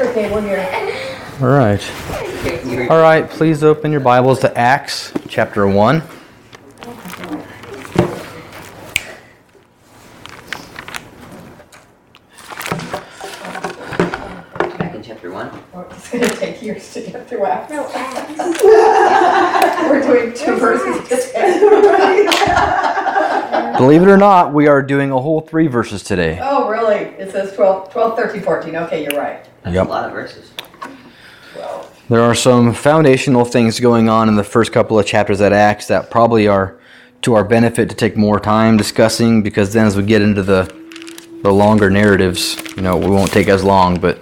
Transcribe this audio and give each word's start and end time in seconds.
Okay, 0.00 0.32
we're 0.32 0.40
here. 0.42 0.60
All 1.40 1.48
right. 1.48 2.88
All 2.88 3.00
right, 3.00 3.28
please 3.28 3.64
open 3.64 3.90
your 3.90 4.00
Bibles 4.00 4.38
to 4.40 4.56
Acts 4.56 5.12
chapter 5.26 5.66
1. 5.66 6.02
Back 14.78 14.94
in 14.94 15.02
chapter 15.02 15.32
one. 15.32 15.50
Oh, 15.74 15.80
it's 15.90 16.12
gonna 16.12 16.28
take 16.28 16.62
years 16.62 16.92
to 16.94 17.00
get 17.00 17.28
through 17.28 17.44
Acts. 17.46 17.72
We're 19.82 20.00
doing 20.02 20.32
two 20.32 20.56
verses 20.58 21.08
today. 21.08 21.58
Believe 23.78 24.02
it 24.02 24.08
or 24.08 24.16
not, 24.16 24.52
we 24.52 24.68
are 24.68 24.80
doing 24.80 25.10
a 25.10 25.20
whole 25.20 25.40
three 25.40 25.66
verses 25.66 26.04
today. 26.04 26.38
Oh, 26.40 26.68
really? 26.68 26.98
It 27.18 27.32
says 27.32 27.52
12, 27.54 27.90
12, 27.92 28.16
13, 28.16 28.42
14. 28.42 28.76
Okay, 28.76 29.02
you're 29.02 29.20
right. 29.20 29.47
That's 29.68 29.76
Yep. 29.76 29.86
a 29.86 29.90
lot 29.90 30.04
of 30.06 30.12
verses. 30.12 30.50
12. 31.54 32.00
There 32.08 32.22
are 32.22 32.34
some 32.34 32.72
foundational 32.72 33.44
things 33.44 33.80
going 33.80 34.08
on 34.08 34.28
in 34.28 34.36
the 34.36 34.44
first 34.44 34.72
couple 34.72 34.98
of 34.98 35.04
chapters 35.04 35.40
at 35.42 35.52
Acts 35.52 35.88
that 35.88 36.10
probably 36.10 36.48
are 36.48 36.76
to 37.22 37.34
our 37.34 37.44
benefit 37.44 37.90
to 37.90 37.94
take 37.94 38.16
more 38.16 38.40
time 38.40 38.76
discussing 38.78 39.42
because 39.42 39.72
then 39.74 39.86
as 39.86 39.96
we 39.96 40.02
get 40.04 40.22
into 40.22 40.42
the 40.42 40.72
the 41.42 41.52
longer 41.52 41.88
narratives, 41.90 42.56
you 42.76 42.82
know, 42.82 42.96
we 42.96 43.08
won't 43.08 43.30
take 43.30 43.46
as 43.48 43.62
long, 43.62 44.00
but 44.00 44.18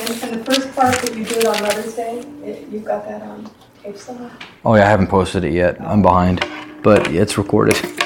And, 0.00 0.22
and 0.22 0.40
the 0.40 0.44
first 0.44 0.74
part 0.74 0.94
that 0.96 1.14
you 1.14 1.24
did 1.24 1.44
on 1.44 1.60
Mother's 1.62 1.94
Day, 1.94 2.24
it, 2.42 2.66
you've 2.68 2.84
got 2.84 3.06
that 3.06 3.22
on 3.22 3.48
tape 3.82 3.96
somewhere? 3.96 4.32
Oh 4.64 4.74
yeah, 4.74 4.86
I 4.86 4.88
haven't 4.88 5.08
posted 5.08 5.44
it 5.44 5.52
yet. 5.52 5.80
I'm 5.80 6.02
behind, 6.02 6.44
but 6.82 7.08
it's 7.12 7.36
recorded. 7.38 7.99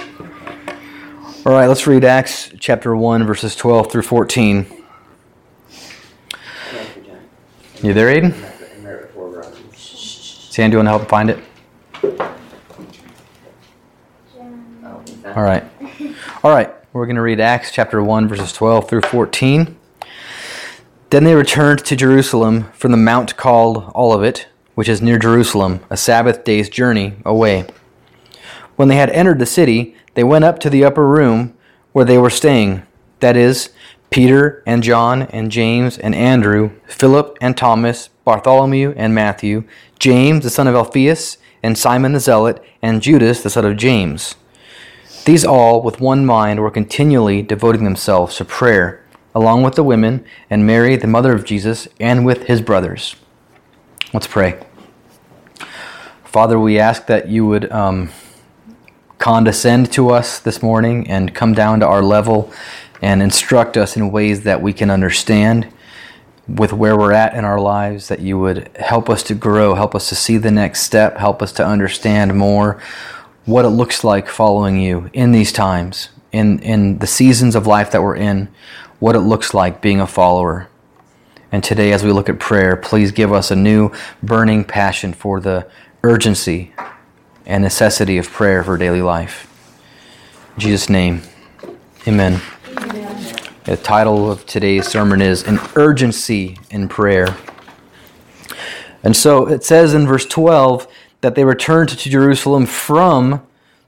All 1.46 1.52
right, 1.52 1.66
let's 1.66 1.86
read 1.86 2.04
Acts 2.04 2.50
chapter 2.58 2.96
1 2.96 3.26
verses 3.26 3.54
12 3.54 3.92
through 3.92 4.00
14. 4.00 4.64
You, 7.82 7.92
there, 7.92 8.06
Aiden? 8.06 8.32
And 8.32 8.84
right 8.86 9.02
before 9.02 9.28
we're 9.28 9.45
on. 9.45 9.52
Sam, 9.74 10.70
do 10.70 10.76
you 10.76 10.82
want 10.82 10.86
to 10.86 10.90
help 10.90 11.06
find 11.10 11.28
it? 11.28 11.38
All 15.36 15.42
right. 15.42 15.64
All 16.42 16.51
right. 16.51 16.74
We're 16.95 17.04
going 17.04 17.16
to 17.16 17.23
read 17.23 17.40
Acts 17.40 17.70
chapter 17.70 18.02
1, 18.02 18.26
verses 18.26 18.51
12 18.54 18.88
through 18.88 19.02
14. 19.02 19.76
Then 21.10 21.24
they 21.24 21.34
returned 21.34 21.84
to 21.84 21.95
Jerusalem 21.95 22.73
from 22.73 22.90
the 22.90 22.96
mount 22.96 23.36
called 23.36 23.92
Olivet, 23.95 24.48
which 24.76 24.88
is 24.88 25.02
near 25.02 25.18
Jerusalem, 25.18 25.80
a 25.90 25.98
Sabbath 25.98 26.42
day's 26.45 26.70
journey 26.70 27.16
away. 27.23 27.66
When 28.76 28.88
they 28.88 28.96
had 28.96 29.10
entered 29.10 29.38
the 29.38 29.46
city, 29.46 29.95
they 30.15 30.24
went 30.24 30.45
up 30.45 30.59
to 30.60 30.70
the 30.70 30.84
upper 30.84 31.07
room 31.07 31.54
where 31.93 32.04
they 32.04 32.18
were 32.18 32.30
staying 32.30 32.82
that 33.24 33.38
is, 33.38 33.70
Peter 34.10 34.62
and 34.66 34.82
John 34.82 35.23
and 35.23 35.51
James 35.51 35.96
and 35.96 36.15
Andrew, 36.15 36.73
Philip 36.87 37.38
and 37.40 37.57
Thomas, 37.57 38.10
Bartholomew 38.24 38.92
and 38.98 39.15
Matthew, 39.15 39.65
James 39.98 40.45
the 40.45 40.51
son 40.51 40.66
of 40.68 40.74
Alphaeus, 40.74 41.38
and 41.62 41.79
Simon 41.79 42.12
the 42.12 42.20
Zealot, 42.20 42.62
and 42.82 43.01
Judas 43.01 43.42
the 43.42 43.48
son 43.48 43.65
of 43.65 43.79
James. 43.79 44.35
These 45.24 45.46
all, 45.46 45.80
with 45.80 46.02
one 46.02 46.26
mind, 46.26 46.60
were 46.60 46.70
continually 46.70 47.40
devoting 47.40 47.85
themselves 47.85 48.37
to 48.37 48.45
prayer, 48.45 49.02
along 49.35 49.62
with 49.62 49.74
the 49.74 49.82
women, 49.82 50.23
and 50.51 50.66
Mary, 50.66 50.96
the 50.96 51.07
mother 51.07 51.32
of 51.32 51.46
Jesus, 51.46 51.88
and 51.98 52.26
with 52.26 52.42
his 52.42 52.60
brothers. 52.60 53.16
Let's 54.12 54.26
pray. 54.26 54.62
Father, 56.24 56.60
we 56.60 56.79
ask 56.79 57.07
that 57.07 57.29
you 57.29 57.46
would 57.46 57.73
um, 57.73 58.10
condescend 59.18 59.93
to 59.93 60.10
us 60.10 60.38
this 60.38 60.62
morning 60.62 61.09
and 61.09 61.34
come 61.34 61.54
down 61.54 61.80
to 61.80 61.87
our 61.87 62.02
level 62.02 62.52
and 63.01 63.23
instruct 63.23 63.76
us 63.76 63.96
in 63.96 64.10
ways 64.10 64.43
that 64.43 64.62
we 64.62 64.72
can 64.72 64.91
understand 64.91 65.69
with 66.47 66.72
where 66.72 66.97
we're 66.97 67.12
at 67.12 67.34
in 67.34 67.44
our 67.44 67.60
lives, 67.60 68.09
that 68.09 68.20
you 68.20 68.38
would 68.38 68.69
help 68.76 69.09
us 69.09 69.22
to 69.22 69.34
grow, 69.34 69.75
help 69.75 69.94
us 69.94 70.09
to 70.09 70.15
see 70.15 70.37
the 70.37 70.50
next 70.50 70.82
step, 70.82 71.16
help 71.16 71.42
us 71.42 71.52
to 71.52 71.66
understand 71.66 72.36
more 72.36 72.80
what 73.47 73.64
it 73.64 73.70
looks 73.70 74.04
like 74.04 74.28
following 74.28 74.78
you 74.78 75.10
in 75.12 75.32
these 75.32 75.52
times, 75.52 76.10
in, 76.32 76.58
in 76.60 76.98
the 76.98 77.06
seasons 77.06 77.54
of 77.54 77.66
life 77.66 77.91
that 77.91 78.02
we're 78.02 78.16
in, 78.16 78.48
what 78.98 79.16
it 79.16 79.20
looks 79.20 79.54
like 79.54 79.81
being 79.81 80.00
a 80.00 80.06
follower. 80.06 80.69
And 81.52 81.62
today, 81.62 81.92
as 81.92 82.02
we 82.02 82.10
look 82.10 82.28
at 82.28 82.41
prayer, 82.41 82.76
please 82.76 83.12
give 83.12 83.32
us 83.32 83.50
a 83.50 83.56
new 83.56 83.91
burning 84.22 84.64
passion 84.64 85.12
for 85.12 85.41
the 85.41 85.69
urgency 86.02 86.72
and 87.47 87.62
necessity 87.62 88.19
of 88.19 88.31
prayer 88.31 88.65
for 88.65 88.77
daily 88.77 89.03
life. 89.03 89.50
In 90.55 90.60
Jesus' 90.60 90.88
name, 90.88 91.22
amen. 92.06 92.41
The 93.65 93.77
title 93.77 94.31
of 94.31 94.44
today's 94.47 94.87
sermon 94.87 95.22
is 95.22 95.43
An 95.43 95.59
Urgency 95.75 96.59
in 96.71 96.88
Prayer. 96.88 97.37
And 99.03 99.16
so 99.16 99.47
it 99.47 99.65
says 99.65 99.94
in 99.94 100.06
verse 100.06 100.27
12 100.27 100.87
that 101.21 101.34
they 101.34 101.44
returned 101.44 101.91
to 101.91 102.10
Jerusalem 102.10 102.66
from 102.66 103.43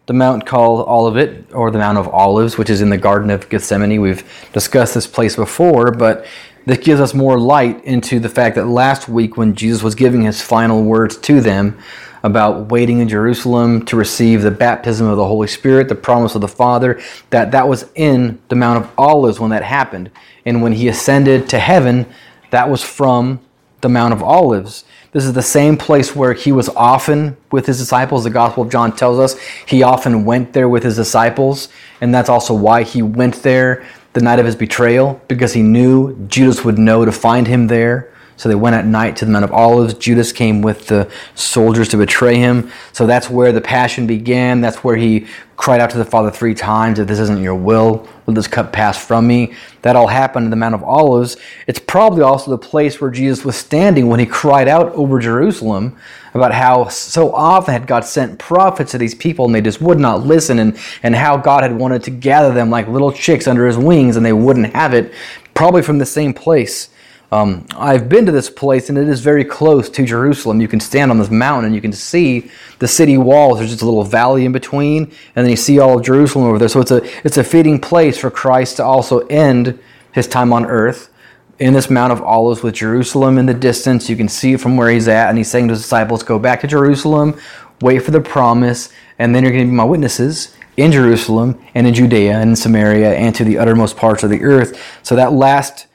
the 0.07 0.13
mount 0.13 0.47
called 0.47 0.87
Olivet, 0.89 1.53
or 1.53 1.71
the 1.71 1.79
Mount 1.79 1.99
of 1.99 2.09
Olives, 2.09 2.57
which 2.57 2.71
is 2.71 2.81
in 2.81 2.91
the 2.91 2.97
Garden 2.97 3.29
of 3.31 3.49
Gethsemane. 3.49 4.01
We've 4.01 4.25
discussed 4.53 4.95
this 4.95 5.07
place 5.07 5.35
before, 5.35 5.91
but 5.91 6.27
this 6.65 6.79
gives 6.79 7.01
us 7.01 7.13
more 7.13 7.39
light 7.39 7.85
into 7.85 8.21
the 8.21 8.29
fact 8.29 8.57
that 8.57 8.67
last 8.67 9.09
week, 9.09 9.37
when 9.37 9.55
Jesus 9.55 9.83
was 9.83 9.95
giving 9.95 10.23
his 10.23 10.41
final 10.41 10.83
words 10.83 11.17
to 11.19 11.41
them 11.41 11.79
about 12.27 12.71
waiting 12.71 12.99
in 12.99 13.09
Jerusalem 13.09 13.85
to 13.87 13.97
receive 13.97 14.43
the 14.43 14.51
baptism 14.51 15.07
of 15.07 15.17
the 15.17 15.25
Holy 15.25 15.47
Spirit, 15.47 15.89
the 15.89 15.95
promise 15.95 16.35
of 16.35 16.41
the 16.41 16.49
Father, 16.49 17.01
that 17.31 17.53
that 17.53 17.69
was 17.69 17.87
in 17.95 18.41
the 18.49 18.57
Mount 18.57 18.85
of 18.85 18.91
Olives 18.99 19.39
when 19.39 19.51
that 19.51 19.63
happened. 19.63 20.11
And 20.45 20.61
when 20.61 20.73
he 20.73 20.89
ascended 20.89 21.49
to 21.51 21.59
heaven, 21.59 22.05
that 22.51 22.69
was 22.69 22.83
from 22.83 23.41
the 23.81 23.89
Mount 23.89 24.13
of 24.13 24.23
Olives. 24.23 24.85
This 25.13 25.25
is 25.25 25.33
the 25.33 25.43
same 25.43 25.77
place 25.77 26.17
where 26.17 26.33
he 26.33 26.51
was 26.51 26.69
often 26.71 27.37
with 27.53 27.67
his 27.67 27.79
disciples. 27.79 28.25
The 28.25 28.31
Gospel 28.31 28.65
of 28.65 28.71
John 28.71 28.95
tells 28.95 29.19
us 29.19 29.41
he 29.65 29.83
often 29.85 30.25
went 30.25 30.53
there 30.53 30.69
with 30.69 30.83
his 30.83 30.97
disciples, 30.97 31.69
and 32.01 32.13
that's 32.13 32.29
also 32.29 32.55
why 32.55 32.83
he 32.83 33.03
went 33.03 33.37
there 33.43 33.87
the 34.15 34.21
night 34.21 34.41
of 34.41 34.47
his 34.47 34.57
betrayal, 34.57 35.21
because 35.29 35.53
he 35.53 35.63
knew 35.63 36.17
Judas 36.27 36.65
would 36.65 36.79
know 36.79 37.05
to 37.05 37.13
find 37.13 37.47
him 37.47 37.69
there. 37.69 38.13
So 38.37 38.49
they 38.49 38.55
went 38.55 38.77
at 38.77 38.85
night 38.85 39.17
to 39.17 39.25
the 39.25 39.31
Mount 39.31 39.45
of 39.45 39.53
Olives. 39.53 39.95
Judas 39.95 40.31
came 40.31 40.61
with 40.61 40.87
the 40.89 41.11
soldiers 41.35 41.89
to 41.89 41.97
betray 41.97 42.37
him. 42.37 42.71
So 42.93 43.07
that's 43.07 43.31
where 43.31 43.51
the 43.51 43.61
passion 43.61 44.07
began. 44.07 44.61
That's 44.61 44.85
where 44.85 44.97
he 44.97 45.27
cried 45.57 45.81
out 45.81 45.89
to 45.91 45.99
the 45.99 46.05
Father 46.05 46.31
three 46.31 46.55
times, 46.55 46.99
If 46.99 47.09
this 47.09 47.19
isn't 47.19 47.41
your 47.41 47.55
will, 47.55 48.07
let 48.27 48.35
this 48.35 48.47
cup 48.47 48.73
pass 48.73 49.03
from 49.03 49.27
me. 49.27 49.55
That 49.83 49.97
all 49.97 50.07
happened 50.07 50.45
in 50.45 50.51
the 50.51 50.57
Mount 50.57 50.75
of 50.75 50.85
Olives. 50.85 51.39
It's 51.67 51.79
probably 51.79 52.23
also 52.23 52.51
the 52.51 52.59
place 52.59 53.01
where 53.01 53.11
Jesus 53.11 53.45
was 53.45 53.57
standing 53.57 54.09
when 54.09 54.21
he 54.21 54.27
cried 54.27 54.69
out 54.69 54.93
over 54.93 55.19
Jerusalem 55.19 55.97
about 56.35 56.53
how 56.53 56.89
so 56.89 57.33
often 57.35 57.73
had 57.73 57.87
God 57.87 58.05
sent 58.05 58.39
prophets 58.39 58.93
to 58.93 58.99
these 58.99 59.15
people 59.15 59.47
and 59.47 59.55
they 59.55 59.63
just 59.63 59.81
would 59.81 59.99
not 59.99 60.27
listen, 60.27 60.59
and, 60.59 60.79
and 61.03 61.15
how 61.15 61.39
God 61.39 61.63
had 61.63 61.77
wanted 61.77 62.03
to 62.03 62.11
gather 62.11 62.53
them 62.53 62.69
like 62.69 62.87
little 62.89 63.11
chicks 63.11 63.49
under 63.49 63.67
his 63.67 63.79
wings 63.79 64.17
and 64.17 64.27
they 64.27 64.35
wouldn't 64.35 64.75
have 64.75 64.93
it. 64.93 65.15
Probably 65.55 65.81
from 65.81 65.97
the 65.97 66.07
same 66.07 66.35
place. 66.35 66.91
Um, 67.33 67.67
I've 67.77 68.09
been 68.09 68.25
to 68.27 68.33
this 68.33 68.49
place 68.49 68.89
and 68.89 68.97
it 68.97 69.09
is 69.09 69.21
very 69.21 69.45
close 69.45 69.91
to 69.91 70.07
Jerusalem. 70.07 70.61
You 70.61 70.69
can 70.69 70.79
stand 70.79 71.11
on 71.11 71.19
this 71.19 71.31
mountain 71.31 71.67
and 71.67 71.75
you 71.75 71.81
can 71.81 71.93
see 71.93 72.51
the 72.79 72.87
city 72.87 73.19
walls. 73.19 73.59
There's 73.59 73.71
just 73.71 73.83
a 73.83 73.85
little 73.85 74.05
valley 74.05 74.45
in 74.45 74.53
between, 74.53 75.05
and 75.35 75.45
then 75.45 75.51
you 75.51 75.57
see 75.57 75.81
all 75.81 75.99
of 75.99 76.05
Jerusalem 76.05 76.47
over 76.47 76.59
there. 76.59 76.69
So 76.69 76.81
it's 76.81 76.93
a 76.93 77.03
it's 77.27 77.37
a 77.37 77.45
fitting 77.45 77.81
place 77.81 78.17
for 78.17 78.31
Christ 78.31 78.77
to 78.77 78.85
also 78.85 79.21
end 79.27 79.79
his 80.13 80.29
time 80.29 80.53
on 80.53 80.67
earth 80.67 81.11
in 81.59 81.73
this 81.73 81.91
Mount 81.91 82.13
of 82.13 82.23
Olives 82.23 82.63
with 82.63 82.75
Jerusalem 82.75 83.39
in 83.39 83.47
the 83.47 83.55
distance. 83.55 84.09
You 84.09 84.17
can 84.17 84.29
see 84.29 84.53
it 84.53 84.61
from 84.61 84.77
where 84.77 84.91
he's 84.91 85.09
at, 85.09 85.29
and 85.29 85.37
he's 85.37 85.51
saying 85.51 85.69
to 85.69 85.73
his 85.73 85.83
disciples, 85.83 86.23
"Go 86.23 86.39
back 86.39 86.61
to 86.61 86.67
Jerusalem, 86.69 87.35
wait 87.81 88.01
for 88.01 88.13
the 88.13 88.21
promise, 88.21 88.89
and 89.19 89.35
then 89.35 89.43
you're 89.43 89.53
going 89.53 89.65
to 89.65 89.71
be 89.71 89.77
my 89.77 89.85
witnesses." 89.85 90.55
In 90.77 90.93
Jerusalem 90.93 91.59
and 91.75 91.87
in 91.87 91.95
Judea 91.95 92.35
and 92.39 92.51
in 92.51 92.57
Samaria 92.57 93.15
and 93.15 93.35
to 93.35 93.45
the 93.45 93.57
uttermost 93.57 93.97
parts 93.97 94.23
of 94.23 94.29
the 94.29 94.45
earth. 94.45 94.79
So 95.03 95.17
that 95.17 95.33
last 95.33 95.86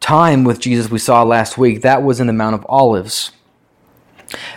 time 0.00 0.44
with 0.44 0.60
Jesus 0.60 0.90
we 0.90 0.98
saw 0.98 1.22
last 1.22 1.58
week, 1.58 1.82
that 1.82 2.02
was 2.02 2.20
in 2.20 2.26
the 2.26 2.32
Mount 2.32 2.54
of 2.54 2.66
Olives. 2.68 3.32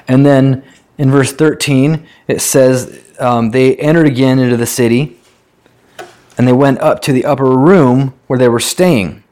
And 0.07 0.25
then 0.25 0.63
in 0.97 1.09
verse 1.09 1.33
13, 1.33 2.05
it 2.27 2.41
says 2.41 3.03
um, 3.19 3.51
they 3.51 3.75
entered 3.77 4.07
again 4.07 4.39
into 4.39 4.57
the 4.57 4.65
city 4.65 5.17
and 6.37 6.47
they 6.47 6.53
went 6.53 6.79
up 6.79 7.01
to 7.03 7.11
the 7.11 7.25
upper 7.25 7.57
room 7.57 8.13
where 8.27 8.39
they 8.39 8.49
were 8.49 8.59
staying. 8.59 9.23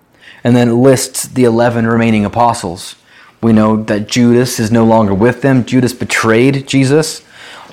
And 0.44 0.56
then 0.56 0.70
it 0.70 0.74
lists 0.74 1.28
the 1.28 1.44
11 1.44 1.86
remaining 1.86 2.26
apostles. 2.26 2.96
We 3.42 3.54
know 3.54 3.82
that 3.84 4.08
Judas 4.08 4.60
is 4.60 4.72
no 4.72 4.86
longer 4.86 5.14
with 5.14 5.42
them. 5.42 5.66
Judas 5.66 5.94
betrayed 5.94 6.68
Jesus. 6.68 7.24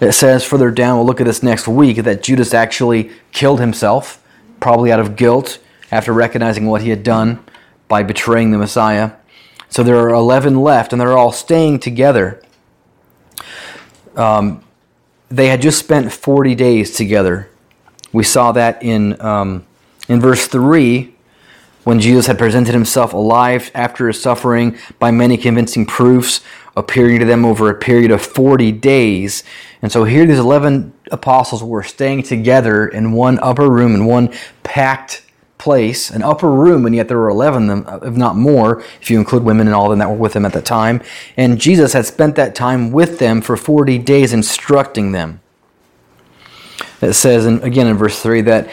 It 0.00 0.12
says 0.12 0.44
further 0.44 0.70
down, 0.70 0.96
we'll 0.96 1.06
look 1.06 1.20
at 1.20 1.26
this 1.26 1.42
next 1.42 1.66
week, 1.66 1.98
that 1.98 2.22
Judas 2.22 2.54
actually 2.54 3.10
killed 3.32 3.60
himself, 3.60 4.22
probably 4.60 4.92
out 4.92 5.00
of 5.00 5.16
guilt 5.16 5.58
after 5.90 6.12
recognizing 6.12 6.66
what 6.66 6.82
he 6.82 6.90
had 6.90 7.02
done 7.02 7.42
by 7.88 8.02
betraying 8.02 8.50
the 8.50 8.58
Messiah. 8.58 9.12
So 9.68 9.82
there 9.82 9.98
are 9.98 10.10
11 10.10 10.60
left, 10.62 10.92
and 10.92 11.00
they're 11.00 11.16
all 11.16 11.32
staying 11.32 11.80
together. 11.80 12.42
Um, 14.16 14.62
they 15.28 15.48
had 15.48 15.60
just 15.60 15.78
spent 15.78 16.12
40 16.12 16.54
days 16.54 16.96
together. 16.96 17.50
We 18.12 18.24
saw 18.24 18.52
that 18.52 18.82
in, 18.82 19.20
um, 19.20 19.66
in 20.08 20.20
verse 20.20 20.46
3. 20.46 21.12
when 21.84 22.00
Jesus 22.00 22.26
had 22.26 22.36
presented 22.36 22.74
himself 22.74 23.12
alive 23.12 23.70
after 23.72 24.08
his 24.08 24.20
suffering 24.20 24.76
by 24.98 25.12
many 25.12 25.36
convincing 25.36 25.86
proofs, 25.86 26.40
appearing 26.76 27.20
to 27.20 27.24
them 27.24 27.44
over 27.44 27.70
a 27.70 27.74
period 27.74 28.10
of 28.10 28.20
40 28.20 28.72
days. 28.72 29.44
And 29.82 29.92
so 29.92 30.02
here 30.02 30.26
these 30.26 30.40
11 30.40 30.92
apostles 31.12 31.62
were 31.62 31.84
staying 31.84 32.24
together 32.24 32.88
in 32.88 33.12
one 33.12 33.38
upper 33.38 33.70
room, 33.70 33.94
in 33.94 34.04
one 34.04 34.34
packed 34.64 35.22
place, 35.66 36.10
an 36.10 36.22
upper 36.22 36.48
room, 36.48 36.86
and 36.86 36.94
yet 36.94 37.08
there 37.08 37.18
were 37.18 37.28
11 37.28 37.68
of 37.68 37.84
them, 37.84 38.08
if 38.08 38.16
not 38.16 38.36
more, 38.36 38.84
if 39.00 39.10
you 39.10 39.18
include 39.18 39.42
women 39.42 39.66
and 39.66 39.74
all 39.74 39.88
them 39.88 39.98
that 39.98 40.08
were 40.08 40.14
with 40.14 40.32
them 40.32 40.44
at 40.46 40.52
that 40.52 40.64
time. 40.64 41.02
And 41.36 41.60
Jesus 41.60 41.92
had 41.92 42.06
spent 42.06 42.36
that 42.36 42.54
time 42.54 42.92
with 42.92 43.18
them 43.18 43.42
for 43.42 43.56
40 43.56 43.98
days 43.98 44.32
instructing 44.32 45.10
them. 45.10 45.40
It 47.02 47.14
says, 47.14 47.46
in, 47.46 47.60
again 47.64 47.88
in 47.88 47.96
verse 47.96 48.22
3, 48.22 48.42
that 48.42 48.70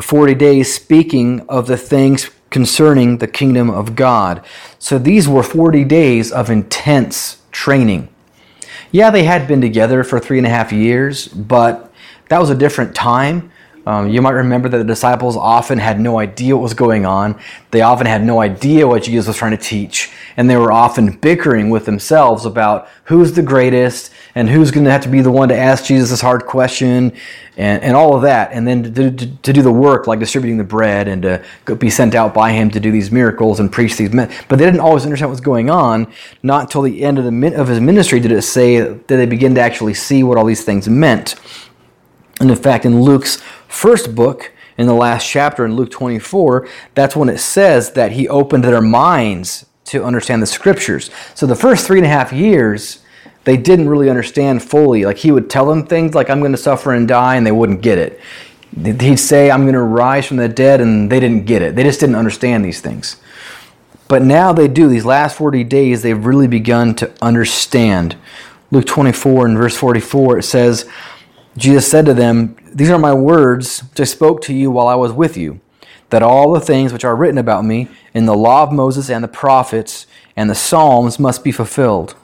40 0.00 0.36
days 0.36 0.72
speaking 0.72 1.40
of 1.48 1.66
the 1.66 1.76
things 1.76 2.30
concerning 2.50 3.18
the 3.18 3.26
kingdom 3.26 3.68
of 3.68 3.96
God. 3.96 4.44
So 4.78 4.98
these 5.00 5.26
were 5.26 5.42
40 5.42 5.82
days 5.82 6.30
of 6.30 6.48
intense 6.48 7.42
training. 7.50 8.08
Yeah, 8.92 9.10
they 9.10 9.24
had 9.24 9.48
been 9.48 9.60
together 9.60 10.04
for 10.04 10.20
three 10.20 10.38
and 10.38 10.46
a 10.46 10.50
half 10.50 10.72
years, 10.72 11.26
but 11.26 11.92
that 12.28 12.38
was 12.38 12.50
a 12.50 12.54
different 12.54 12.94
time. 12.94 13.50
Um, 13.86 14.08
you 14.10 14.20
might 14.20 14.32
remember 14.32 14.68
that 14.68 14.78
the 14.78 14.84
disciples 14.84 15.36
often 15.36 15.78
had 15.78 16.00
no 16.00 16.18
idea 16.18 16.56
what 16.56 16.62
was 16.62 16.74
going 16.74 17.06
on. 17.06 17.38
They 17.70 17.82
often 17.82 18.06
had 18.06 18.24
no 18.24 18.40
idea 18.40 18.86
what 18.86 19.04
Jesus 19.04 19.28
was 19.28 19.36
trying 19.36 19.52
to 19.52 19.62
teach. 19.62 20.10
And 20.36 20.50
they 20.50 20.56
were 20.56 20.72
often 20.72 21.12
bickering 21.12 21.70
with 21.70 21.86
themselves 21.86 22.44
about 22.44 22.88
who's 23.04 23.32
the 23.32 23.42
greatest 23.42 24.12
and 24.34 24.50
who's 24.50 24.72
going 24.72 24.84
to 24.84 24.90
have 24.90 25.02
to 25.02 25.08
be 25.08 25.20
the 25.20 25.30
one 25.30 25.48
to 25.50 25.56
ask 25.56 25.84
Jesus 25.84 26.10
this 26.10 26.20
hard 26.20 26.46
question 26.46 27.12
and, 27.56 27.82
and 27.82 27.96
all 27.96 28.16
of 28.16 28.22
that. 28.22 28.50
And 28.52 28.66
then 28.66 28.92
to, 28.92 29.10
to, 29.10 29.26
to 29.36 29.52
do 29.52 29.62
the 29.62 29.72
work 29.72 30.08
like 30.08 30.18
distributing 30.18 30.58
the 30.58 30.64
bread 30.64 31.06
and 31.06 31.22
to 31.22 31.76
be 31.76 31.88
sent 31.88 32.16
out 32.16 32.34
by 32.34 32.50
him 32.50 32.70
to 32.72 32.80
do 32.80 32.90
these 32.90 33.12
miracles 33.12 33.60
and 33.60 33.70
preach 33.70 33.96
these. 33.96 34.12
Men. 34.12 34.30
But 34.48 34.58
they 34.58 34.64
didn't 34.64 34.80
always 34.80 35.04
understand 35.04 35.30
what 35.30 35.34
was 35.34 35.40
going 35.40 35.70
on. 35.70 36.12
Not 36.42 36.62
until 36.62 36.82
the 36.82 37.04
end 37.04 37.18
of, 37.18 37.24
the, 37.24 37.54
of 37.54 37.68
his 37.68 37.80
ministry 37.80 38.18
did 38.18 38.32
it 38.32 38.42
say 38.42 38.80
that 38.80 39.06
they 39.06 39.26
begin 39.26 39.54
to 39.54 39.60
actually 39.60 39.94
see 39.94 40.24
what 40.24 40.36
all 40.36 40.44
these 40.44 40.64
things 40.64 40.88
meant. 40.88 41.36
And 42.46 42.56
in 42.56 42.62
fact, 42.62 42.84
in 42.84 43.02
Luke's 43.02 43.42
first 43.66 44.14
book, 44.14 44.52
in 44.78 44.86
the 44.86 44.94
last 44.94 45.28
chapter, 45.28 45.64
in 45.64 45.74
Luke 45.74 45.90
24, 45.90 46.68
that's 46.94 47.16
when 47.16 47.28
it 47.28 47.38
says 47.38 47.94
that 47.94 48.12
he 48.12 48.28
opened 48.28 48.62
their 48.62 48.80
minds 48.80 49.66
to 49.86 50.04
understand 50.04 50.40
the 50.40 50.46
scriptures. 50.46 51.10
So 51.34 51.44
the 51.44 51.56
first 51.56 51.88
three 51.88 51.98
and 51.98 52.06
a 52.06 52.08
half 52.08 52.32
years, 52.32 53.00
they 53.42 53.56
didn't 53.56 53.88
really 53.88 54.08
understand 54.08 54.62
fully. 54.62 55.04
Like 55.04 55.16
he 55.16 55.32
would 55.32 55.50
tell 55.50 55.66
them 55.66 55.88
things 55.88 56.14
like, 56.14 56.30
I'm 56.30 56.38
going 56.38 56.52
to 56.52 56.58
suffer 56.58 56.92
and 56.92 57.08
die, 57.08 57.34
and 57.34 57.44
they 57.44 57.50
wouldn't 57.50 57.82
get 57.82 57.98
it. 57.98 58.20
He'd 58.80 59.18
say, 59.18 59.50
I'm 59.50 59.62
going 59.62 59.74
to 59.74 59.82
rise 59.82 60.26
from 60.26 60.36
the 60.36 60.48
dead, 60.48 60.80
and 60.80 61.10
they 61.10 61.18
didn't 61.18 61.46
get 61.46 61.62
it. 61.62 61.74
They 61.74 61.82
just 61.82 61.98
didn't 61.98 62.14
understand 62.14 62.64
these 62.64 62.80
things. 62.80 63.16
But 64.06 64.22
now 64.22 64.52
they 64.52 64.68
do. 64.68 64.86
These 64.86 65.04
last 65.04 65.36
40 65.36 65.64
days, 65.64 66.02
they've 66.02 66.24
really 66.24 66.46
begun 66.46 66.94
to 66.96 67.12
understand. 67.20 68.14
Luke 68.70 68.86
24 68.86 69.46
and 69.46 69.58
verse 69.58 69.76
44, 69.76 70.38
it 70.38 70.42
says, 70.44 70.88
Jesus 71.56 71.90
said 71.90 72.06
to 72.06 72.14
them, 72.14 72.56
These 72.72 72.90
are 72.90 72.98
my 72.98 73.14
words 73.14 73.80
which 73.80 74.00
I 74.00 74.04
spoke 74.04 74.42
to 74.42 74.54
you 74.54 74.70
while 74.70 74.88
I 74.88 74.94
was 74.94 75.12
with 75.12 75.36
you, 75.36 75.60
that 76.10 76.22
all 76.22 76.52
the 76.52 76.60
things 76.60 76.92
which 76.92 77.04
are 77.04 77.16
written 77.16 77.38
about 77.38 77.64
me 77.64 77.88
in 78.12 78.26
the 78.26 78.36
law 78.36 78.62
of 78.62 78.72
Moses 78.72 79.10
and 79.10 79.24
the 79.24 79.28
prophets 79.28 80.06
and 80.36 80.50
the 80.50 80.54
Psalms 80.54 81.18
must 81.18 81.42
be 81.42 81.52
fulfilled. 81.52 82.14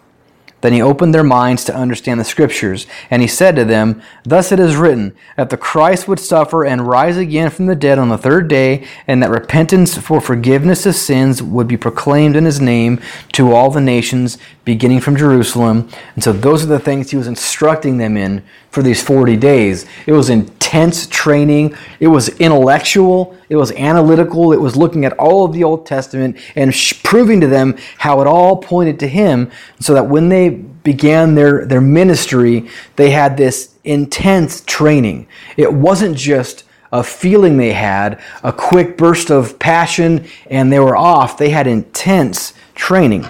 Then 0.62 0.72
he 0.72 0.80
opened 0.80 1.12
their 1.12 1.24
minds 1.24 1.64
to 1.64 1.74
understand 1.74 2.20
the 2.20 2.24
Scriptures, 2.24 2.86
and 3.10 3.20
he 3.20 3.26
said 3.26 3.56
to 3.56 3.64
them, 3.64 4.00
Thus 4.22 4.52
it 4.52 4.60
is 4.60 4.76
written, 4.76 5.12
that 5.36 5.50
the 5.50 5.56
Christ 5.56 6.06
would 6.06 6.20
suffer 6.20 6.64
and 6.64 6.86
rise 6.86 7.16
again 7.16 7.50
from 7.50 7.66
the 7.66 7.74
dead 7.74 7.98
on 7.98 8.10
the 8.10 8.16
third 8.16 8.46
day, 8.46 8.86
and 9.08 9.20
that 9.20 9.30
repentance 9.30 9.98
for 9.98 10.20
forgiveness 10.20 10.86
of 10.86 10.94
sins 10.94 11.42
would 11.42 11.66
be 11.66 11.76
proclaimed 11.76 12.36
in 12.36 12.44
his 12.44 12.60
name 12.60 13.00
to 13.32 13.52
all 13.52 13.70
the 13.70 13.80
nations, 13.80 14.38
beginning 14.64 15.00
from 15.00 15.16
Jerusalem. 15.16 15.88
And 16.14 16.22
so 16.22 16.32
those 16.32 16.62
are 16.62 16.68
the 16.68 16.78
things 16.78 17.10
he 17.10 17.16
was 17.16 17.26
instructing 17.26 17.98
them 17.98 18.16
in 18.16 18.44
for 18.72 18.82
these 18.82 19.02
40 19.02 19.36
days. 19.36 19.84
It 20.06 20.12
was 20.12 20.30
intense 20.30 21.06
training, 21.06 21.76
it 22.00 22.08
was 22.08 22.30
intellectual, 22.40 23.36
it 23.50 23.56
was 23.56 23.70
analytical, 23.72 24.54
it 24.54 24.60
was 24.60 24.76
looking 24.76 25.04
at 25.04 25.12
all 25.18 25.44
of 25.44 25.52
the 25.52 25.62
Old 25.62 25.84
Testament 25.84 26.38
and 26.56 26.74
proving 27.04 27.40
to 27.42 27.46
them 27.46 27.76
how 27.98 28.22
it 28.22 28.26
all 28.26 28.56
pointed 28.56 28.98
to 29.00 29.08
him, 29.08 29.50
so 29.78 29.92
that 29.92 30.08
when 30.08 30.30
they 30.30 30.48
began 30.48 31.34
their, 31.34 31.66
their 31.66 31.82
ministry, 31.82 32.66
they 32.96 33.10
had 33.10 33.36
this 33.36 33.74
intense 33.84 34.62
training. 34.62 35.28
It 35.58 35.70
wasn't 35.70 36.16
just 36.16 36.64
a 36.92 37.02
feeling 37.02 37.58
they 37.58 37.74
had, 37.74 38.20
a 38.42 38.52
quick 38.52 38.96
burst 38.96 39.30
of 39.30 39.58
passion, 39.58 40.26
and 40.48 40.72
they 40.72 40.80
were 40.80 40.96
off. 40.96 41.36
They 41.36 41.50
had 41.50 41.66
intense 41.66 42.54
training. 42.74 43.26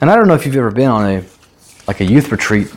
And 0.00 0.08
I 0.08 0.14
don't 0.14 0.28
know 0.28 0.34
if 0.34 0.46
you've 0.46 0.56
ever 0.56 0.70
been 0.70 0.88
on 0.88 1.10
a 1.10 1.24
like 1.88 2.00
a 2.00 2.04
youth 2.04 2.30
retreat 2.30 2.72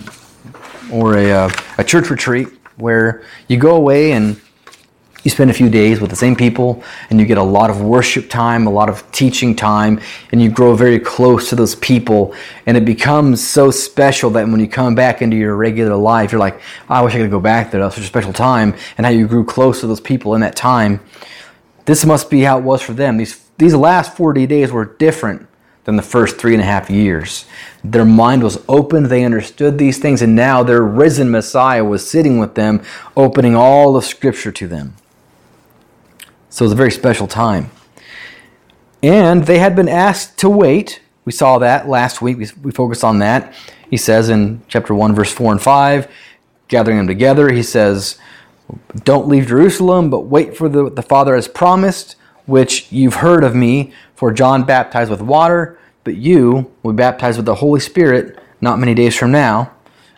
or 0.92 1.18
a, 1.18 1.32
uh, 1.32 1.50
a 1.78 1.84
church 1.84 2.10
retreat 2.10 2.48
where 2.78 3.24
you 3.48 3.58
go 3.58 3.76
away 3.76 4.12
and 4.12 4.40
you 5.26 5.32
spend 5.32 5.50
a 5.50 5.54
few 5.54 5.72
days 5.72 6.00
with 6.00 6.12
the 6.12 6.16
same 6.16 6.36
people 6.36 6.84
and 7.10 7.20
you 7.20 7.26
get 7.26 7.40
a 7.40 7.44
lot 7.44 7.72
of 7.72 7.82
worship 7.82 8.30
time, 8.30 8.68
a 8.68 8.70
lot 8.70 8.90
of 8.90 9.12
teaching 9.12 9.56
time, 9.56 10.00
and 10.32 10.40
you 10.40 10.52
grow 10.52 10.76
very 10.76 11.00
close 11.00 11.50
to 11.50 11.56
those 11.56 11.74
people. 11.76 12.36
And 12.68 12.78
it 12.78 12.86
becomes 12.86 13.46
so 13.46 13.72
special 13.72 14.30
that 14.32 14.48
when 14.48 14.60
you 14.60 14.68
come 14.68 14.94
back 14.94 15.24
into 15.24 15.36
your 15.36 15.56
regular 15.56 15.96
life, 15.96 16.32
you're 16.32 16.40
like, 16.40 16.62
I 16.88 17.02
wish 17.02 17.16
I 17.16 17.18
could 17.18 17.32
go 17.32 17.40
back 17.40 17.72
there. 17.72 17.80
That 17.80 17.88
was 17.88 17.96
such 17.96 18.04
a 18.04 18.08
special 18.08 18.34
time. 18.34 18.76
And 18.98 19.06
how 19.06 19.12
you 19.12 19.28
grew 19.28 19.44
close 19.44 19.80
to 19.80 19.88
those 19.88 20.00
people 20.00 20.36
in 20.36 20.42
that 20.42 20.56
time. 20.56 21.00
This 21.86 22.06
must 22.06 22.30
be 22.30 22.42
how 22.42 22.60
it 22.60 22.64
was 22.64 22.84
for 22.84 22.94
them. 22.94 23.18
These, 23.18 23.44
these 23.58 23.74
last 23.74 24.16
40 24.16 24.46
days 24.46 24.72
were 24.72 24.86
different 24.86 25.48
than 25.86 25.96
the 25.96 26.02
first 26.02 26.38
three 26.38 26.54
and 26.54 26.62
a 26.62 26.66
half 26.66 26.90
years. 26.90 27.46
Their 27.84 28.06
mind 28.06 28.44
was 28.44 28.64
opened, 28.68 29.06
they 29.06 29.24
understood 29.24 29.78
these 29.78 30.00
things, 30.00 30.22
and 30.22 30.36
now 30.36 30.64
their 30.64 30.84
risen 30.84 31.32
Messiah 31.32 31.86
was 31.86 32.08
sitting 32.08 32.38
with 32.40 32.56
them, 32.56 32.84
opening 33.16 33.56
all 33.56 33.96
of 33.96 34.04
Scripture 34.04 34.52
to 34.52 34.68
them. 34.68 34.96
So 36.50 36.64
it 36.64 36.68
was 36.68 36.74
a 36.74 36.76
very 36.76 36.92
special 36.92 37.28
time. 37.28 37.70
And 39.04 39.46
they 39.46 39.60
had 39.60 39.76
been 39.76 39.90
asked 39.90 40.40
to 40.40 40.50
wait. 40.50 41.02
We 41.24 41.32
saw 41.32 41.60
that 41.60 41.88
last 41.88 42.22
week. 42.22 42.38
We, 42.38 42.48
we 42.64 42.72
focused 42.72 43.04
on 43.04 43.20
that. 43.20 43.54
He 43.90 43.98
says 43.98 44.30
in 44.30 44.64
chapter 44.68 44.96
1, 44.96 45.14
verse 45.14 45.32
4 45.32 45.52
and 45.52 45.62
5, 45.62 46.08
gathering 46.68 46.98
them 46.98 47.08
together, 47.08 47.52
he 47.52 47.62
says, 47.62 48.18
Don't 49.04 49.28
leave 49.28 49.48
Jerusalem, 49.48 50.10
but 50.10 50.22
wait 50.22 50.58
for 50.58 50.68
the, 50.68 50.90
the 50.90 51.04
Father 51.04 51.36
has 51.36 51.48
promised, 51.48 52.16
which 52.48 52.92
you've 52.92 53.16
heard 53.16 53.44
of 53.44 53.54
me. 53.54 53.94
For 54.16 54.32
John 54.32 54.64
baptized 54.64 55.12
with 55.12 55.22
water, 55.22 55.78
but 56.04 56.16
you 56.16 56.72
will 56.84 56.94
be 56.94 56.98
baptized 56.98 57.38
with 57.38 57.46
the 57.46 57.56
Holy 57.56 57.80
Spirit 57.80 58.40
not 58.62 58.80
many 58.80 58.94
days 58.94 59.16
from 59.16 59.32
now. 59.32 59.72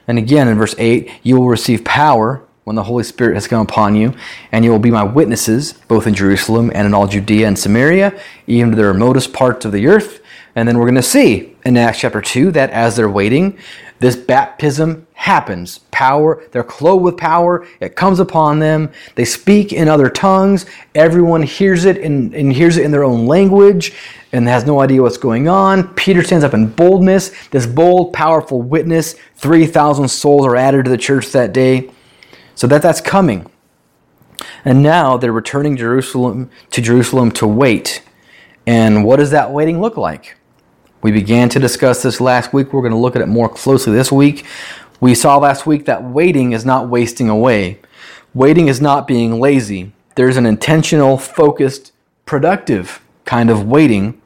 And 0.08 0.18
again 0.18 0.48
in 0.48 0.58
verse 0.58 0.76
8, 0.78 1.12
you 1.24 1.38
will 1.40 1.50
receive 1.50 1.84
power 1.84 2.44
when 2.64 2.76
the 2.76 2.84
Holy 2.84 3.04
Spirit 3.04 3.36
has 3.36 3.48
come 3.48 3.62
upon 3.62 3.96
you, 3.96 4.14
and 4.52 4.66
you 4.66 4.72
will 4.72 4.80
be 4.80 4.92
my 4.92 5.04
witnesses, 5.04 5.74
both 5.88 6.06
in 6.06 6.14
Jerusalem 6.14 6.70
and 6.76 6.86
in 6.86 6.94
all 6.94 7.08
Judea 7.08 7.48
and 7.48 7.58
Samaria, 7.58 8.20
even 8.46 8.72
to 8.72 8.76
the 8.76 8.86
remotest 8.86 9.32
parts 9.32 9.66
of 9.66 9.72
the 9.72 9.88
earth. 9.88 10.20
And 10.58 10.68
then 10.68 10.80
we're 10.80 10.86
going 10.86 10.96
to 10.96 11.04
see 11.04 11.56
in 11.66 11.78
Acts 11.78 12.00
chapter 12.00 12.20
2 12.20 12.50
that 12.54 12.72
as 12.72 12.96
they're 12.96 13.12
waiting, 13.12 13.60
this 14.00 14.16
baptism 14.16 15.06
happens. 15.14 15.82
Power, 15.92 16.44
they're 16.52 16.64
clothed 16.64 17.04
with 17.04 17.16
power, 17.16 17.68
it 17.80 17.96
comes 17.96 18.20
upon 18.20 18.58
them. 18.58 18.92
They 19.14 19.24
speak 19.24 19.72
in 19.72 19.88
other 19.88 20.10
tongues. 20.10 20.66
Everyone 20.96 21.44
hears 21.44 21.86
it 21.86 22.00
and, 22.00 22.34
and 22.34 22.52
hears 22.52 22.78
it 22.78 22.86
in 22.86 22.90
their 22.90 23.04
own 23.04 23.28
language 23.28 23.94
and 24.32 24.48
has 24.48 24.66
no 24.66 24.82
idea 24.82 25.04
what's 25.04 25.20
going 25.20 25.48
on. 25.48 25.94
Peter 25.94 26.24
stands 26.24 26.44
up 26.44 26.56
in 26.56 26.72
boldness, 26.72 27.50
this 27.50 27.68
bold, 27.68 28.12
powerful 28.12 28.60
witness. 28.64 29.14
3,000 29.36 30.08
souls 30.08 30.44
are 30.44 30.56
added 30.56 30.86
to 30.86 30.90
the 30.90 30.98
church 30.98 31.28
that 31.34 31.54
day. 31.54 31.92
So 32.56 32.66
that 32.66 32.82
that's 32.82 33.00
coming. 33.00 33.46
And 34.66 34.82
now 34.82 35.18
they're 35.18 35.32
returning 35.32 35.78
Jerusalem 35.78 36.50
to 36.72 36.82
Jerusalem 36.82 37.30
to 37.34 37.46
wait. 37.46 38.02
And 38.66 39.06
what 39.06 39.18
does 39.18 39.30
that 39.30 39.52
waiting 39.52 39.80
look 39.80 39.98
like? 39.98 40.37
We 41.08 41.14
began 41.14 41.48
to 41.50 41.60
discuss 41.60 42.04
this 42.04 42.20
last 42.20 42.52
week. 42.52 42.74
We're 42.74 42.82
going 42.82 42.92
to 42.92 42.98
look 42.98 43.16
at 43.16 43.22
it 43.22 43.30
more 43.30 43.48
closely 43.48 43.94
this 43.94 44.12
week. 44.12 44.46
We 45.00 45.16
saw 45.16 45.38
last 45.38 45.66
week 45.66 45.86
that 45.86 46.04
waiting 46.04 46.52
is 46.52 46.66
not 46.66 46.90
wasting 46.90 47.30
away. 47.30 47.80
Waiting 48.34 48.68
is 48.68 48.82
not 48.82 49.08
being 49.08 49.40
lazy. 49.40 49.94
There's 50.16 50.36
an 50.36 50.46
intentional, 50.46 51.18
focused, 51.18 51.94
productive 52.26 53.02
kind 53.24 53.50
of 53.50 53.66
waiting 53.66 54.22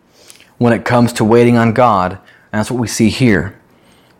when 0.57 0.73
it 0.73 0.83
comes 0.83 1.13
to 1.13 1.23
waiting 1.23 1.55
on 1.55 1.73
God. 1.73 2.13
And 2.13 2.59
that's 2.59 2.71
what 2.71 2.81
we 2.81 2.88
see 2.88 3.09
here 3.09 3.61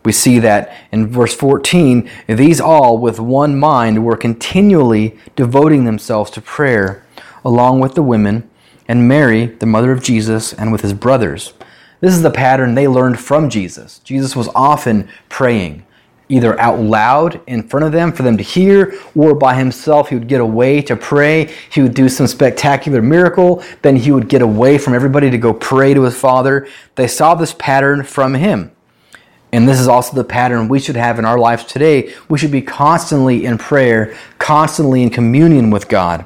we 0.04 0.12
see 0.12 0.38
that 0.40 0.72
in 0.90 1.08
verse 1.08 1.34
14, 1.34 2.08
these 2.26 2.60
all 2.60 2.98
with 2.98 3.20
one 3.20 3.58
mind 3.58 4.04
were 4.04 4.16
continually 4.16 5.18
devoting 5.36 5.84
themselves 5.84 6.30
to 6.32 6.40
prayer, 6.40 7.04
along 7.44 7.80
with 7.80 7.94
the 7.94 8.02
women 8.02 8.48
and 8.88 9.06
Mary, 9.06 9.46
the 9.46 9.66
mother 9.66 9.92
of 9.92 10.02
Jesus, 10.02 10.52
and 10.52 10.72
with 10.72 10.80
his 10.80 10.92
brothers. 10.92 11.52
This 12.02 12.14
is 12.14 12.22
the 12.22 12.30
pattern 12.30 12.74
they 12.74 12.88
learned 12.88 13.18
from 13.18 13.48
Jesus. 13.48 14.00
Jesus 14.00 14.36
was 14.36 14.48
often 14.54 15.08
praying. 15.30 15.84
either 16.32 16.58
out 16.58 16.80
loud 16.80 17.38
in 17.46 17.62
front 17.62 17.84
of 17.84 17.92
them 17.92 18.10
for 18.10 18.22
them 18.22 18.38
to 18.38 18.42
hear, 18.42 18.98
or 19.14 19.34
by 19.34 19.54
himself. 19.54 20.08
He 20.08 20.14
would 20.14 20.28
get 20.28 20.40
away 20.40 20.80
to 20.82 20.96
pray. 20.96 21.52
He 21.70 21.82
would 21.82 21.92
do 21.92 22.08
some 22.08 22.26
spectacular 22.26 23.02
miracle. 23.02 23.62
Then 23.82 23.96
he 23.96 24.12
would 24.12 24.30
get 24.30 24.40
away 24.40 24.78
from 24.78 24.94
everybody 24.94 25.30
to 25.30 25.36
go 25.36 25.52
pray 25.52 25.92
to 25.92 26.02
his 26.02 26.18
Father. 26.18 26.66
They 26.94 27.06
saw 27.06 27.34
this 27.34 27.54
pattern 27.58 28.02
from 28.02 28.32
him. 28.32 28.72
And 29.52 29.68
this 29.68 29.78
is 29.78 29.88
also 29.88 30.16
the 30.16 30.24
pattern 30.24 30.68
we 30.68 30.80
should 30.80 30.96
have 30.96 31.18
in 31.18 31.26
our 31.26 31.38
lives 31.38 31.64
today. 31.64 32.14
We 32.30 32.38
should 32.38 32.50
be 32.50 32.62
constantly 32.62 33.44
in 33.44 33.58
prayer, 33.58 34.16
constantly 34.38 35.02
in 35.02 35.10
communion 35.10 35.70
with 35.70 35.88
God. 35.88 36.24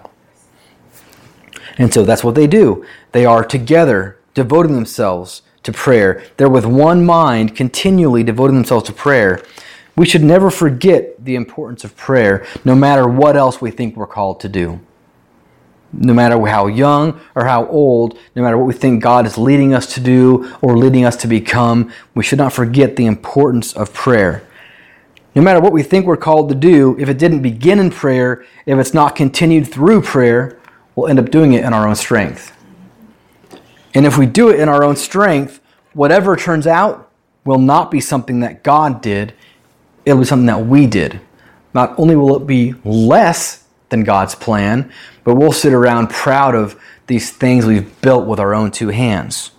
And 1.79 1.93
so 1.93 2.05
that's 2.05 2.23
what 2.23 2.37
they 2.37 2.47
do. 2.47 2.87
They 3.11 3.27
are 3.27 3.45
together, 3.45 4.21
devoting 4.35 4.75
themselves 4.75 5.43
to 5.67 5.73
prayer. 5.73 6.25
They're 6.37 6.49
with 6.49 6.67
one 6.67 7.05
mind, 7.05 7.55
continually 7.55 8.25
devoting 8.25 8.57
themselves 8.57 8.87
to 8.87 8.93
prayer. 8.93 9.45
We 9.95 10.07
should 10.07 10.25
never 10.25 10.51
forget 10.51 11.25
the 11.25 11.37
importance 11.37 11.85
of 11.85 11.97
prayer, 11.97 12.47
no 12.65 12.75
matter 12.75 13.07
what 13.07 13.37
else 13.37 13.61
we 13.61 13.71
think 13.71 13.97
we're 13.97 14.07
called 14.07 14.41
to 14.41 14.49
do. 14.49 14.81
No 15.93 16.13
matter 16.13 16.45
how 16.47 16.67
young 16.67 17.21
or 17.35 17.45
how 17.45 17.67
old, 17.69 18.19
no 18.35 18.43
matter 18.43 18.59
what 18.59 18.67
we 18.67 18.75
think 18.75 19.03
God 19.03 19.27
is 19.27 19.39
leading 19.39 19.73
us 19.73 19.95
to 19.95 20.01
do 20.01 20.53
or 20.61 20.77
leading 20.77 21.05
us 21.05 21.17
to 21.19 21.27
become, 21.27 21.93
we 22.15 22.25
should 22.25 22.39
not 22.39 22.53
forget 22.53 22.97
the 22.97 23.07
importance 23.07 23.73
of 23.73 23.95
prayer. 23.95 24.43
No 25.35 25.43
matter 25.43 25.61
what 25.61 25.73
we 25.73 25.83
think 25.83 26.07
we're 26.07 26.17
called 26.17 26.49
to 26.49 26.55
do, 26.55 26.97
if 26.99 27.09
it 27.09 27.19
didn't 27.19 27.43
begin 27.43 27.79
in 27.79 27.91
prayer, 27.91 28.45
if 28.65 28.79
it's 28.79 28.95
not 28.95 29.15
continued 29.15 29.69
through 29.69 30.03
prayer, 30.03 30.59
we'll 30.95 31.09
end 31.09 31.19
up 31.19 31.31
doing 31.31 31.53
it 31.53 31.65
in 31.65 31.73
our 31.73 31.87
own 31.87 31.95
strength. 31.95 32.56
And 33.97 34.05
if 34.05 34.19
we 34.19 34.27
do 34.27 34.51
it 34.51 34.61
in 34.61 34.69
our 34.69 34.85
own 34.85 34.95
strength, 34.95 35.59
whatever 35.95 36.37
turns 36.37 36.67
out 36.67 37.11
will 37.47 37.59
not 37.59 37.91
be 37.91 37.99
something 37.99 38.41
that 38.41 38.63
God 38.63 39.01
did, 39.01 39.33
it'll 40.05 40.19
be 40.19 40.27
something 40.27 40.45
that 40.47 40.67
we 40.67 40.87
did. 40.87 41.19
Not 41.73 41.99
only 41.99 42.15
will 42.15 42.37
it 42.37 42.47
be 42.47 42.75
less 42.85 43.65
than 43.89 44.05
God's 44.05 44.35
plan, 44.35 44.93
but 45.25 45.37
we'll 45.37 45.51
sit 45.51 45.73
around 45.73 46.11
proud 46.11 46.55
of 46.55 46.79
these 47.07 47.31
things 47.31 47.65
we've 47.65 47.99
built 48.03 48.27
with 48.27 48.39
our 48.39 48.55
own 48.55 48.71
two 48.71 48.89
hands. 48.89 49.53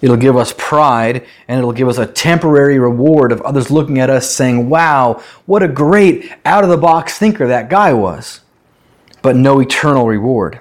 It'll 0.00 0.16
give 0.16 0.36
us 0.36 0.54
pride 0.56 1.26
and 1.48 1.58
it'll 1.58 1.72
give 1.72 1.88
us 1.88 1.98
a 1.98 2.06
temporary 2.06 2.78
reward 2.78 3.32
of 3.32 3.42
others 3.42 3.72
looking 3.72 3.98
at 3.98 4.10
us 4.10 4.32
saying, 4.32 4.70
wow, 4.70 5.20
what 5.44 5.64
a 5.64 5.68
great 5.68 6.30
out 6.44 6.62
of 6.62 6.70
the 6.70 6.76
box 6.76 7.18
thinker 7.18 7.48
that 7.48 7.68
guy 7.68 7.92
was, 7.92 8.42
but 9.22 9.34
no 9.34 9.58
eternal 9.58 10.06
reward. 10.06 10.60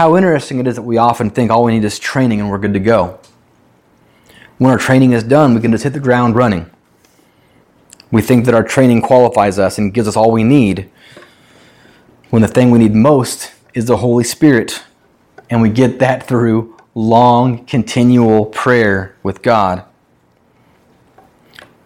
How 0.00 0.16
interesting 0.16 0.58
it 0.60 0.66
is 0.66 0.76
that 0.76 0.82
we 0.82 0.96
often 0.96 1.28
think 1.28 1.50
all 1.50 1.64
we 1.64 1.72
need 1.72 1.84
is 1.84 1.98
training 1.98 2.40
and 2.40 2.48
we're 2.48 2.56
good 2.56 2.72
to 2.72 2.80
go. 2.80 3.20
When 4.56 4.70
our 4.70 4.78
training 4.78 5.12
is 5.12 5.22
done, 5.22 5.54
we 5.54 5.60
can 5.60 5.72
just 5.72 5.84
hit 5.84 5.92
the 5.92 6.00
ground 6.00 6.36
running. 6.36 6.70
We 8.10 8.22
think 8.22 8.46
that 8.46 8.54
our 8.54 8.62
training 8.62 9.02
qualifies 9.02 9.58
us 9.58 9.76
and 9.76 9.92
gives 9.92 10.08
us 10.08 10.16
all 10.16 10.30
we 10.30 10.42
need, 10.42 10.88
when 12.30 12.40
the 12.40 12.48
thing 12.48 12.70
we 12.70 12.78
need 12.78 12.94
most 12.94 13.52
is 13.74 13.84
the 13.84 13.98
Holy 13.98 14.24
Spirit. 14.24 14.82
And 15.50 15.60
we 15.60 15.68
get 15.68 15.98
that 15.98 16.26
through 16.26 16.78
long, 16.94 17.66
continual 17.66 18.46
prayer 18.46 19.14
with 19.22 19.42
God. 19.42 19.84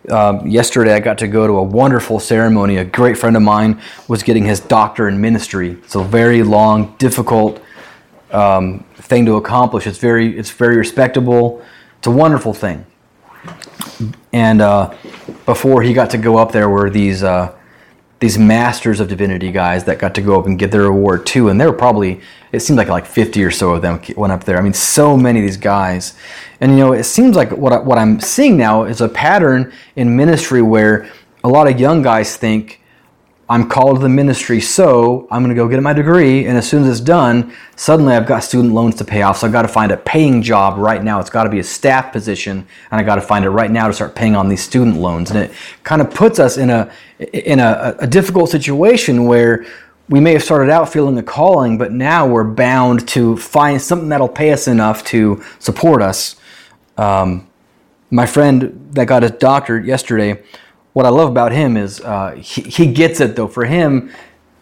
Um, 0.08 0.46
yesterday, 0.46 0.94
I 0.94 1.00
got 1.00 1.18
to 1.18 1.26
go 1.26 1.48
to 1.48 1.54
a 1.54 1.64
wonderful 1.64 2.20
ceremony. 2.20 2.76
A 2.76 2.84
great 2.84 3.18
friend 3.18 3.36
of 3.36 3.42
mine 3.42 3.82
was 4.06 4.22
getting 4.22 4.44
his 4.44 4.60
doctor 4.60 5.08
in 5.08 5.20
ministry. 5.20 5.72
It's 5.82 5.96
a 5.96 6.04
very 6.04 6.44
long, 6.44 6.94
difficult 6.98 7.60
um, 8.34 8.84
thing 8.96 9.24
to 9.26 9.36
accomplish. 9.36 9.86
It's 9.86 9.98
very, 9.98 10.36
it's 10.36 10.50
very 10.50 10.76
respectable. 10.76 11.64
It's 11.98 12.06
a 12.06 12.10
wonderful 12.10 12.52
thing. 12.52 12.84
And 14.32 14.60
uh, 14.60 14.94
before 15.46 15.82
he 15.82 15.94
got 15.94 16.10
to 16.10 16.18
go 16.18 16.36
up 16.36 16.52
there 16.52 16.68
were 16.68 16.90
these 16.90 17.22
uh, 17.22 17.54
these 18.20 18.38
masters 18.38 19.00
of 19.00 19.08
divinity 19.08 19.52
guys 19.52 19.84
that 19.84 19.98
got 19.98 20.14
to 20.14 20.22
go 20.22 20.38
up 20.38 20.46
and 20.46 20.58
get 20.58 20.70
their 20.70 20.86
award 20.86 21.26
too. 21.26 21.50
And 21.50 21.60
there 21.60 21.70
were 21.70 21.76
probably 21.76 22.20
it 22.52 22.60
seemed 22.60 22.78
like 22.78 22.88
like 22.88 23.06
50 23.06 23.44
or 23.44 23.50
so 23.50 23.74
of 23.74 23.82
them 23.82 24.00
went 24.16 24.32
up 24.32 24.44
there. 24.44 24.56
I 24.56 24.62
mean, 24.62 24.72
so 24.72 25.16
many 25.16 25.40
of 25.40 25.46
these 25.46 25.56
guys. 25.56 26.16
And 26.60 26.72
you 26.72 26.78
know, 26.78 26.92
it 26.92 27.04
seems 27.04 27.36
like 27.36 27.50
what 27.52 27.72
I, 27.72 27.80
what 27.80 27.98
I'm 27.98 28.20
seeing 28.20 28.56
now 28.56 28.84
is 28.84 29.00
a 29.00 29.08
pattern 29.08 29.72
in 29.96 30.16
ministry 30.16 30.62
where 30.62 31.10
a 31.42 31.48
lot 31.48 31.68
of 31.68 31.78
young 31.78 32.02
guys 32.02 32.36
think 32.36 32.80
I'm 33.48 33.68
called 33.68 33.96
to 33.96 34.02
the 34.02 34.08
ministry, 34.08 34.60
so 34.60 35.28
I'm 35.30 35.42
going 35.42 35.54
to 35.54 35.60
go 35.60 35.68
get 35.68 35.82
my 35.82 35.92
degree. 35.92 36.46
And 36.46 36.56
as 36.56 36.68
soon 36.68 36.84
as 36.84 36.88
it's 36.88 37.00
done, 37.00 37.52
suddenly 37.76 38.14
I've 38.14 38.26
got 38.26 38.40
student 38.40 38.72
loans 38.72 38.94
to 38.96 39.04
pay 39.04 39.20
off. 39.20 39.38
So 39.38 39.46
I've 39.46 39.52
got 39.52 39.62
to 39.62 39.68
find 39.68 39.92
a 39.92 39.98
paying 39.98 40.40
job 40.40 40.78
right 40.78 41.02
now. 41.02 41.20
It's 41.20 41.28
got 41.28 41.44
to 41.44 41.50
be 41.50 41.58
a 41.58 41.64
staff 41.64 42.10
position, 42.10 42.66
and 42.90 43.00
I 43.00 43.02
got 43.02 43.16
to 43.16 43.20
find 43.20 43.44
it 43.44 43.50
right 43.50 43.70
now 43.70 43.86
to 43.86 43.92
start 43.92 44.14
paying 44.14 44.34
on 44.34 44.48
these 44.48 44.62
student 44.62 44.96
loans. 44.96 45.30
And 45.30 45.38
it 45.38 45.52
kind 45.82 46.00
of 46.00 46.10
puts 46.10 46.38
us 46.38 46.56
in 46.56 46.70
a 46.70 46.90
in 47.18 47.60
a, 47.60 47.94
a 47.98 48.06
difficult 48.06 48.50
situation 48.50 49.26
where 49.26 49.66
we 50.08 50.20
may 50.20 50.32
have 50.32 50.42
started 50.42 50.70
out 50.70 50.90
feeling 50.90 51.18
a 51.18 51.22
calling, 51.22 51.76
but 51.76 51.92
now 51.92 52.26
we're 52.26 52.44
bound 52.44 53.06
to 53.08 53.36
find 53.36 53.80
something 53.80 54.08
that'll 54.08 54.28
pay 54.28 54.52
us 54.52 54.68
enough 54.68 55.04
to 55.04 55.42
support 55.58 56.02
us. 56.02 56.36
Um, 56.96 57.48
my 58.10 58.26
friend 58.26 58.90
that 58.92 59.06
got 59.06 59.22
his 59.22 59.32
doctorate 59.32 59.86
yesterday 59.86 60.42
what 60.94 61.04
I 61.04 61.10
love 61.10 61.28
about 61.28 61.52
him 61.52 61.76
is 61.76 62.00
uh, 62.00 62.36
he, 62.36 62.62
he 62.62 62.86
gets 62.92 63.20
it 63.20 63.36
though. 63.36 63.48
For 63.48 63.66
him, 63.66 64.10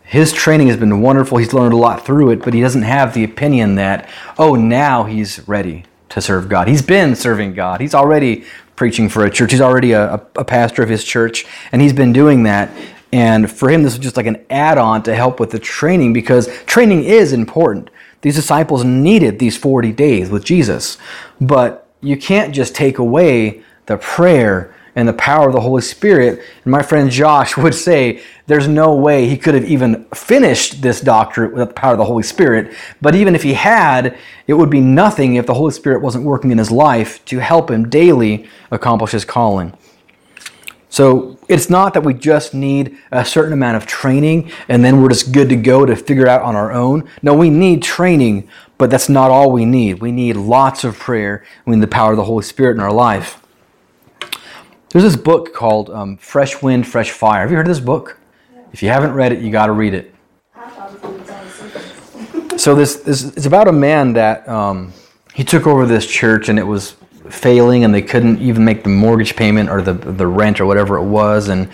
his 0.03 0.33
training 0.33 0.69
has 0.69 0.77
been 0.77 1.01
wonderful. 1.01 1.39
He's 1.39 1.53
learned 1.53 1.75
a 1.75 1.77
lot 1.77 2.05
through 2.05 2.31
it, 2.31 2.43
but 2.43 2.53
he 2.55 2.61
doesn't 2.61 2.83
have 2.83 3.15
the 3.15 3.23
opinion 3.23 3.77
that, 3.77 4.09
oh, 4.39 4.55
now 4.55 5.05
he's 5.05 5.47
ready 5.47 5.85
to 6.09 6.21
serve 6.21 6.49
God. 6.49 6.69
He's 6.69 6.83
been 6.83 7.15
serving 7.15 7.55
God. 7.55 7.81
He's 7.81 7.95
already 7.95 8.45
preaching 8.77 9.09
for 9.09 9.25
a 9.25 9.31
church. 9.31 9.53
He's 9.53 9.61
already 9.61 9.93
a, 9.93 10.15
a 10.37 10.45
pastor 10.45 10.83
of 10.83 10.89
his 10.89 11.05
church, 11.05 11.47
and 11.71 11.81
he's 11.81 11.93
been 11.93 12.13
doing 12.13 12.43
that. 12.45 12.71
And 13.13 13.51
for 13.51 13.71
him, 13.71 13.83
this 13.83 13.93
was 13.93 14.03
just 14.03 14.17
like 14.17 14.27
an 14.27 14.45
add 14.49 14.79
on 14.79 15.03
to 15.05 15.15
help 15.15 15.39
with 15.39 15.51
the 15.51 15.59
training 15.59 16.15
because 16.15 16.49
training 16.65 17.05
is 17.05 17.33
important. 17.35 17.91
These 18.23 18.37
disciples 18.37 18.85
needed 18.85 19.39
these 19.39 19.57
40 19.57 19.93
days 19.93 20.31
with 20.31 20.45
Jesus, 20.45 20.97
but 21.41 21.89
you 22.01 22.17
can't 22.17 22.55
just 22.55 22.75
take 22.75 22.99
away 22.99 23.63
the 23.87 23.99
prayer 23.99 24.72
and 24.95 25.09
the 25.09 25.13
power 25.15 25.49
of 25.49 25.55
the 25.55 25.61
Holy 25.61 25.83
Spirit. 25.83 26.43
And 26.65 26.71
my 26.71 26.83
friend 26.83 27.11
Josh 27.11 27.57
would 27.57 27.75
say 27.75 28.23
there's 28.47 28.69
no 28.69 28.95
way 28.95 29.29
he 29.29 29.37
could 29.37 29.55
have 29.55 29.65
even 29.65 30.05
finished 30.15 30.83
this 30.83 31.01
doctorate 31.01 31.53
without 31.53 31.69
the 31.69 31.75
power 31.75 31.93
of 31.93 31.99
the 31.99 32.05
Holy 32.05 32.23
Spirit. 32.23 32.75
But 33.01 33.15
even 33.15 33.35
if 33.35 33.43
he 33.43 33.55
had, 33.55 34.19
it 34.47 34.55
would 34.55 34.71
be 34.71 34.81
nothing 34.81 35.37
if 35.37 35.47
the 35.47 35.55
Holy 35.55 35.73
Spirit 35.73 36.03
wasn't 36.03 36.25
working 36.25 36.51
in 36.51 36.59
his 36.59 36.71
life 36.71 37.25
to 37.27 37.39
help 37.39 37.71
him 37.71 37.89
daily 37.89 38.49
accomplish 38.71 39.13
his 39.13 39.25
calling. 39.25 39.73
So 40.93 41.39
it's 41.49 41.71
not 41.71 41.95
that 41.95 42.03
we 42.03 42.13
just 42.13 42.53
need 42.53 42.99
a 43.11 43.25
certain 43.25 43.55
amount 43.55 43.79
of 43.79 43.87
training 43.87 44.53
and 44.69 44.85
then 44.85 45.01
we're 45.01 45.09
just 45.09 45.33
good 45.33 45.49
to 45.49 45.57
go 45.57 45.87
to 45.87 45.97
figure 45.97 46.29
out 46.29 46.43
on 46.43 46.55
our 46.55 46.71
own. 46.71 47.09
No, 47.23 47.33
we 47.33 47.49
need 47.49 47.83
training, 47.83 48.47
but 48.77 48.91
that's 48.91 49.09
not 49.09 49.31
all 49.31 49.51
we 49.51 49.65
need. 49.65 50.03
We 50.03 50.13
need 50.13 50.37
lots 50.37 50.85
of 50.85 50.99
prayer. 50.99 51.47
We 51.65 51.77
need 51.77 51.83
the 51.83 51.89
power 51.89 52.11
of 52.11 52.19
the 52.19 52.25
Holy 52.25 52.43
Spirit 52.43 52.75
in 52.75 52.81
our 52.81 52.93
life. 52.93 53.42
There's 54.93 55.05
this 55.05 55.17
book 55.17 55.55
called 55.55 55.89
um, 55.89 56.19
Fresh 56.19 56.61
Wind, 56.61 56.87
Fresh 56.87 57.13
Fire. 57.13 57.41
Have 57.41 57.51
you 57.51 57.57
heard 57.57 57.67
of 57.67 57.71
this 57.71 57.81
book? 57.81 58.19
If 58.75 58.83
you 58.83 58.91
haven't 58.91 59.15
read 59.15 59.33
it, 59.33 59.41
you 59.41 59.51
got 59.51 59.67
to 59.67 59.73
read 59.73 59.95
it. 59.95 60.15
so 62.59 62.75
this, 62.75 62.97
this 62.97 63.25
it's 63.25 63.47
about 63.47 63.69
a 63.69 63.73
man 63.73 64.13
that 64.13 64.47
um, 64.47 64.93
he 65.33 65.45
took 65.45 65.67
over 65.67 65.87
this 65.87 66.07
church 66.07 66.51
and 66.51 66.59
it 66.59 66.63
was 66.63 66.97
failing 67.31 67.85
and 67.85 67.95
they 67.95 68.03
couldn't 68.03 68.39
even 68.43 68.67
make 68.67 68.83
the 68.83 68.91
mortgage 68.91 69.35
payment 69.35 69.71
or 69.71 69.81
the 69.81 69.95
the 69.95 70.27
rent 70.27 70.61
or 70.61 70.67
whatever 70.67 70.99
it 70.99 71.05
was 71.05 71.49
and 71.49 71.71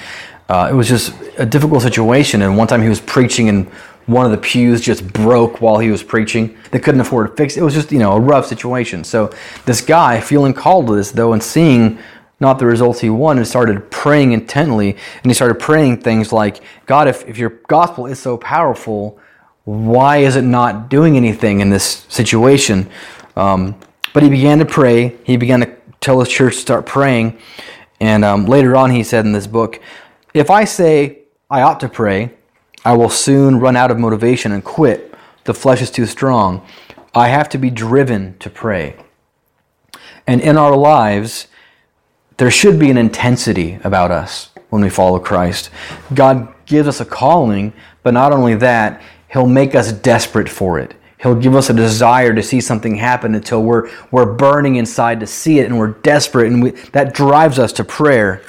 uh, 0.49 0.69
it 0.71 0.75
was 0.75 0.87
just 0.87 1.13
a 1.39 1.45
difficult 1.45 1.83
situation. 1.83 2.43
And 2.43 2.57
one 2.57 2.69
time 2.69 2.83
he 2.83 2.89
was 2.89 3.01
preaching 3.01 3.49
and 3.49 3.67
one 4.07 4.25
of 4.25 4.31
the 4.31 4.39
pews 4.39 4.81
just 4.81 5.13
broke 5.13 5.61
while 5.61 5.79
he 5.79 5.91
was 5.91 6.05
preaching. 6.05 6.57
They 6.71 6.79
couldn't 6.79 7.01
afford 7.01 7.31
to 7.31 7.37
fix 7.37 7.57
it. 7.57 7.61
It 7.61 7.65
was 7.65 7.75
just 7.75 7.91
you 7.91 7.99
know 7.99 8.13
a 8.13 8.21
rough 8.21 8.47
situation. 8.47 9.03
So 9.03 9.33
this 9.67 9.81
guy 9.81 10.21
feeling 10.21 10.55
called 10.55 10.87
to 10.87 10.95
this 10.95 11.11
though 11.11 11.33
and 11.33 11.43
seeing 11.43 11.99
not 12.41 12.59
the 12.59 12.67
results 12.67 13.01
he 13.01 13.11
wanted, 13.11 13.45
started 13.47 13.91
praying 13.91 14.33
intently. 14.33 14.91
And 14.91 15.31
he 15.31 15.35
started 15.35 15.57
praying 15.57 16.03
things 16.03 16.33
like, 16.33 16.61
God, 16.87 17.09
if, 17.09 17.27
if 17.27 17.39
your 17.39 17.51
gospel 17.69 18.07
is 18.07 18.19
so 18.19 18.37
powerful, 18.37 19.19
why 19.65 20.19
is 20.19 20.37
it 20.37 20.43
not 20.43 20.89
doing 20.89 21.17
anything 21.17 21.61
in 21.61 21.71
this 21.71 22.07
situation? 22.09 22.89
Um, 23.37 23.79
but 24.15 24.23
he 24.23 24.31
began 24.31 24.59
to 24.61 24.65
pray. 24.65 25.17
He 25.25 25.37
began 25.37 25.61
to 25.61 25.77
tell 26.01 26.21
his 26.21 26.29
church 26.29 26.55
to 26.55 26.61
start 26.61 26.87
praying. 26.87 27.39
And 28.01 28.25
um, 28.25 28.47
later 28.47 28.77
on, 28.77 28.91
he 28.91 29.03
said 29.03 29.25
in 29.25 29.33
this 29.33 29.47
book, 29.47 29.81
If 30.33 30.51
I 30.51 30.65
say 30.65 31.21
I 31.51 31.63
ought 31.63 31.81
to 31.81 31.89
pray, 31.89 32.31
I 32.85 32.97
will 32.97 33.11
soon 33.11 33.59
run 33.59 33.77
out 33.77 33.91
of 33.91 33.99
motivation 33.99 34.53
and 34.53 34.65
quit. 34.65 35.15
The 35.45 35.55
flesh 35.55 35.83
is 35.83 35.91
too 35.91 36.07
strong. 36.07 36.65
I 37.15 37.29
have 37.29 37.49
to 37.51 37.59
be 37.59 37.71
driven 37.71 38.39
to 38.39 38.49
pray. 38.49 38.97
And 40.27 40.41
in 40.41 40.57
our 40.57 40.77
lives, 40.77 41.49
there 42.39 42.51
should 42.51 42.79
be 42.79 42.91
an 42.91 42.97
intensity 42.97 43.79
about 43.85 44.11
us 44.11 44.51
when 44.71 44.81
we 44.83 44.89
follow 44.89 45.19
Christ. 45.19 45.71
God 46.15 46.55
gives 46.67 46.89
us 46.89 47.01
a 47.01 47.05
calling, 47.05 47.73
but 48.03 48.15
not 48.15 48.33
only 48.33 48.55
that, 48.55 49.03
He'll 49.31 49.47
make 49.47 49.75
us 49.75 49.93
desperate 49.93 50.49
for 50.49 50.79
it. 50.79 50.95
He'll 51.21 51.35
give 51.35 51.57
us 51.57 51.69
a 51.69 51.75
desire 51.75 52.33
to 52.33 52.43
see 52.43 52.61
something 52.61 52.95
happen 52.95 53.35
until 53.35 53.63
we're, 53.63 53.91
we're 54.13 54.33
burning 54.33 54.77
inside 54.77 55.21
to 55.21 55.27
see 55.27 55.59
it 55.59 55.67
and 55.67 55.79
we're 55.79 55.89
desperate, 55.89 56.47
and 56.47 56.63
we, 56.63 56.71
that 56.93 57.13
drives 57.13 57.59
us 57.59 57.73
to 57.75 57.85
prayer. 57.85 58.43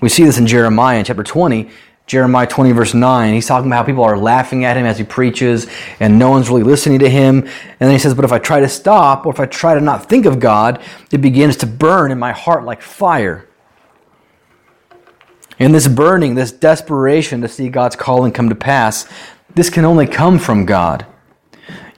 We 0.00 0.10
see 0.10 0.24
this 0.24 0.38
in 0.38 0.46
Jeremiah 0.46 1.02
chapter 1.02 1.22
20. 1.22 1.70
Jeremiah 2.06 2.46
20, 2.46 2.70
verse 2.70 2.94
9, 2.94 3.34
he's 3.34 3.46
talking 3.46 3.66
about 3.66 3.78
how 3.78 3.84
people 3.84 4.04
are 4.04 4.16
laughing 4.16 4.64
at 4.64 4.76
him 4.76 4.86
as 4.86 4.96
he 4.96 5.02
preaches 5.02 5.66
and 5.98 6.18
no 6.18 6.30
one's 6.30 6.48
really 6.48 6.62
listening 6.62 7.00
to 7.00 7.10
him. 7.10 7.38
And 7.40 7.78
then 7.80 7.90
he 7.90 7.98
says, 7.98 8.14
But 8.14 8.24
if 8.24 8.30
I 8.30 8.38
try 8.38 8.60
to 8.60 8.68
stop 8.68 9.26
or 9.26 9.32
if 9.32 9.40
I 9.40 9.46
try 9.46 9.74
to 9.74 9.80
not 9.80 10.08
think 10.08 10.24
of 10.24 10.38
God, 10.38 10.80
it 11.10 11.20
begins 11.20 11.56
to 11.58 11.66
burn 11.66 12.12
in 12.12 12.18
my 12.18 12.30
heart 12.30 12.64
like 12.64 12.80
fire. 12.80 13.48
And 15.58 15.74
this 15.74 15.88
burning, 15.88 16.36
this 16.36 16.52
desperation 16.52 17.40
to 17.40 17.48
see 17.48 17.68
God's 17.68 17.96
calling 17.96 18.30
come 18.30 18.50
to 18.50 18.54
pass, 18.54 19.08
this 19.54 19.68
can 19.68 19.84
only 19.84 20.06
come 20.06 20.38
from 20.38 20.64
God. 20.64 21.06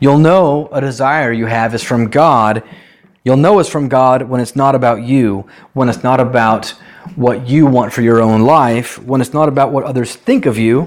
You'll 0.00 0.18
know 0.18 0.68
a 0.68 0.80
desire 0.80 1.32
you 1.32 1.46
have 1.46 1.74
is 1.74 1.82
from 1.82 2.08
God. 2.08 2.62
You'll 3.28 3.36
know 3.36 3.58
it's 3.58 3.68
from 3.68 3.88
God 3.88 4.22
when 4.22 4.40
it's 4.40 4.56
not 4.56 4.74
about 4.74 5.02
you, 5.02 5.46
when 5.74 5.90
it's 5.90 6.02
not 6.02 6.18
about 6.18 6.68
what 7.14 7.46
you 7.46 7.66
want 7.66 7.92
for 7.92 8.00
your 8.00 8.22
own 8.22 8.40
life, 8.40 8.98
when 9.02 9.20
it's 9.20 9.34
not 9.34 9.50
about 9.50 9.70
what 9.70 9.84
others 9.84 10.16
think 10.16 10.46
of 10.46 10.56
you, 10.56 10.84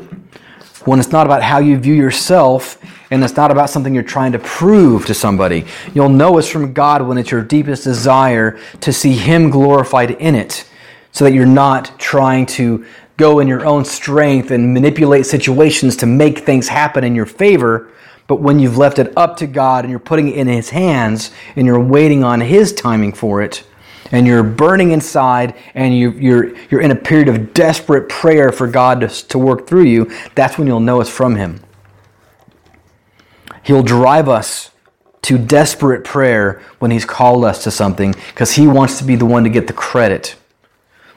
when 0.85 0.99
it's 0.99 1.11
not 1.11 1.27
about 1.27 1.43
how 1.43 1.59
you 1.59 1.77
view 1.77 1.93
yourself, 1.93 2.83
and 3.11 3.23
it's 3.23 3.35
not 3.35 3.51
about 3.51 3.69
something 3.69 3.93
you're 3.93 4.01
trying 4.01 4.31
to 4.31 4.39
prove 4.39 5.05
to 5.05 5.13
somebody. 5.13 5.65
You'll 5.93 6.09
know 6.09 6.39
it's 6.39 6.47
from 6.47 6.73
God 6.73 7.03
when 7.03 7.19
it's 7.19 7.29
your 7.29 7.43
deepest 7.43 7.83
desire 7.83 8.59
to 8.79 8.91
see 8.91 9.13
Him 9.13 9.51
glorified 9.51 10.09
in 10.09 10.33
it 10.33 10.67
so 11.11 11.25
that 11.25 11.35
you're 11.35 11.45
not 11.45 11.99
trying 11.99 12.47
to 12.47 12.83
go 13.17 13.37
in 13.37 13.47
your 13.47 13.67
own 13.67 13.85
strength 13.85 14.49
and 14.49 14.73
manipulate 14.73 15.27
situations 15.27 15.95
to 15.97 16.07
make 16.07 16.39
things 16.39 16.67
happen 16.67 17.03
in 17.03 17.13
your 17.13 17.27
favor. 17.27 17.91
But 18.31 18.39
when 18.39 18.59
you've 18.59 18.77
left 18.77 18.97
it 18.97 19.11
up 19.17 19.35
to 19.39 19.45
God 19.45 19.83
and 19.83 19.91
you're 19.91 19.99
putting 19.99 20.29
it 20.29 20.37
in 20.37 20.47
His 20.47 20.69
hands 20.69 21.31
and 21.57 21.67
you're 21.67 21.81
waiting 21.81 22.23
on 22.23 22.39
His 22.39 22.71
timing 22.71 23.11
for 23.11 23.41
it, 23.41 23.65
and 24.09 24.25
you're 24.25 24.41
burning 24.41 24.91
inside 24.91 25.53
and 25.75 25.93
you, 25.93 26.11
you're, 26.11 26.55
you're 26.69 26.79
in 26.79 26.91
a 26.91 26.95
period 26.95 27.27
of 27.27 27.53
desperate 27.53 28.07
prayer 28.07 28.53
for 28.53 28.67
God 28.67 29.01
to, 29.01 29.09
to 29.27 29.37
work 29.37 29.67
through 29.67 29.83
you, 29.83 30.09
that's 30.33 30.57
when 30.57 30.65
you'll 30.65 30.79
know 30.79 31.01
it's 31.01 31.09
from 31.09 31.35
Him. 31.35 31.59
He'll 33.63 33.83
drive 33.83 34.29
us 34.29 34.71
to 35.23 35.37
desperate 35.37 36.05
prayer 36.05 36.61
when 36.79 36.89
He's 36.89 37.03
called 37.03 37.43
us 37.43 37.65
to 37.65 37.69
something 37.69 38.15
because 38.29 38.53
He 38.53 38.65
wants 38.65 38.97
to 38.99 39.03
be 39.03 39.17
the 39.17 39.25
one 39.25 39.43
to 39.43 39.49
get 39.49 39.67
the 39.67 39.73
credit. 39.73 40.37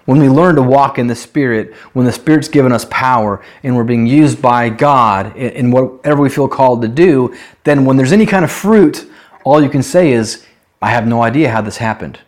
When 0.04 0.18
we 0.18 0.28
learn 0.28 0.56
to 0.56 0.62
walk 0.62 0.99
in 0.99 1.06
the 1.06 1.14
Spirit, 1.14 1.75
when 1.94 2.04
the 2.04 2.12
Spirit's 2.12 2.49
given 2.49 2.73
us 2.73 2.84
power 2.90 3.42
and 3.62 3.75
we're 3.75 3.84
being 3.84 4.06
used 4.06 4.42
by 4.42 4.68
God 4.68 5.34
in 5.37 5.70
whatever 5.70 6.23
we 6.23 6.28
feel 6.28 6.49
called 6.49 6.82
to 6.82 6.88
do, 6.88 7.34
then 7.64 7.84
when 7.84 7.96
there's 7.96 8.12
any 8.12 8.26
kind 8.26 8.44
of 8.44 8.52
fruit, 8.52 9.11
all 9.44 9.62
you 9.62 9.70
can 9.70 9.82
say 9.82 10.12
is, 10.12 10.44
I 10.82 10.90
have 10.90 11.06
no 11.06 11.23
idea 11.23 11.50
how 11.50 11.62
this 11.62 11.78
happened. 11.78 12.18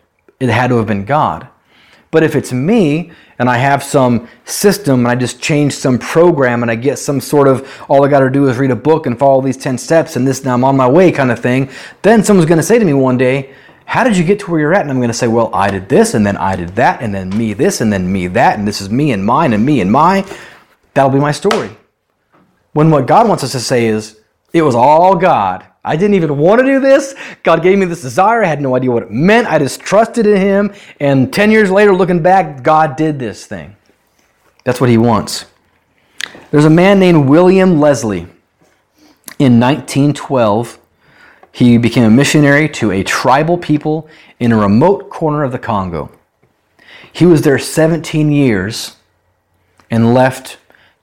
It 0.40 0.48
had 0.48 0.68
to 0.68 0.76
have 0.78 0.86
been 0.86 1.04
God. 1.04 1.48
But 2.10 2.22
if 2.22 2.34
it's 2.34 2.52
me 2.52 3.12
and 3.38 3.48
I 3.48 3.58
have 3.58 3.82
some 3.82 4.28
system 4.46 5.00
and 5.00 5.08
I 5.08 5.14
just 5.14 5.42
change 5.42 5.74
some 5.74 5.98
program 5.98 6.62
and 6.62 6.70
I 6.70 6.74
get 6.74 6.98
some 6.98 7.20
sort 7.20 7.48
of 7.48 7.68
all 7.88 8.04
I 8.04 8.08
got 8.08 8.20
to 8.20 8.30
do 8.30 8.48
is 8.48 8.56
read 8.56 8.70
a 8.70 8.76
book 8.76 9.06
and 9.06 9.18
follow 9.18 9.42
these 9.42 9.58
10 9.58 9.76
steps 9.76 10.16
and 10.16 10.26
this 10.26 10.42
now 10.44 10.54
I'm 10.54 10.64
on 10.64 10.76
my 10.76 10.88
way 10.88 11.12
kind 11.12 11.30
of 11.30 11.40
thing, 11.40 11.68
then 12.00 12.24
someone's 12.24 12.48
going 12.48 12.58
to 12.58 12.62
say 12.62 12.78
to 12.78 12.84
me 12.84 12.94
one 12.94 13.18
day, 13.18 13.54
how 13.86 14.04
did 14.04 14.16
you 14.16 14.24
get 14.24 14.40
to 14.40 14.50
where 14.50 14.60
you're 14.60 14.74
at? 14.74 14.82
And 14.82 14.90
I'm 14.90 14.98
going 14.98 15.08
to 15.08 15.14
say, 15.14 15.28
well, 15.28 15.48
I 15.54 15.70
did 15.70 15.88
this, 15.88 16.12
and 16.14 16.26
then 16.26 16.36
I 16.36 16.56
did 16.56 16.70
that, 16.76 17.00
and 17.00 17.14
then 17.14 17.30
me 17.30 17.54
this, 17.54 17.80
and 17.80 17.90
then 17.92 18.12
me 18.12 18.26
that, 18.26 18.58
and 18.58 18.66
this 18.66 18.80
is 18.80 18.90
me 18.90 19.12
and 19.12 19.24
mine, 19.24 19.52
and 19.52 19.64
me 19.64 19.80
and 19.80 19.90
my. 19.90 20.26
That'll 20.92 21.10
be 21.10 21.20
my 21.20 21.32
story. 21.32 21.70
When 22.72 22.90
what 22.90 23.06
God 23.06 23.28
wants 23.28 23.44
us 23.44 23.52
to 23.52 23.60
say 23.60 23.86
is, 23.86 24.20
it 24.52 24.62
was 24.62 24.74
all 24.74 25.14
God. 25.14 25.64
I 25.84 25.94
didn't 25.94 26.14
even 26.14 26.36
want 26.36 26.60
to 26.60 26.66
do 26.66 26.80
this. 26.80 27.14
God 27.44 27.62
gave 27.62 27.78
me 27.78 27.86
this 27.86 28.02
desire. 28.02 28.42
I 28.42 28.48
had 28.48 28.60
no 28.60 28.74
idea 28.74 28.90
what 28.90 29.04
it 29.04 29.10
meant. 29.12 29.46
I 29.46 29.58
just 29.60 29.80
trusted 29.80 30.26
in 30.26 30.36
Him. 30.36 30.74
And 30.98 31.32
10 31.32 31.52
years 31.52 31.70
later, 31.70 31.94
looking 31.94 32.22
back, 32.22 32.64
God 32.64 32.96
did 32.96 33.20
this 33.20 33.46
thing. 33.46 33.76
That's 34.64 34.80
what 34.80 34.90
He 34.90 34.98
wants. 34.98 35.46
There's 36.50 36.64
a 36.64 36.70
man 36.70 36.98
named 36.98 37.28
William 37.28 37.78
Leslie 37.78 38.26
in 39.38 39.60
1912 39.60 40.78
he 41.56 41.78
became 41.78 42.04
a 42.04 42.10
missionary 42.10 42.68
to 42.68 42.92
a 42.92 43.02
tribal 43.02 43.56
people 43.56 44.06
in 44.38 44.52
a 44.52 44.56
remote 44.58 45.08
corner 45.08 45.42
of 45.42 45.52
the 45.52 45.58
Congo. 45.58 46.10
He 47.10 47.24
was 47.24 47.40
there 47.40 47.58
17 47.58 48.30
years 48.30 48.96
and 49.90 50.12
left 50.12 50.58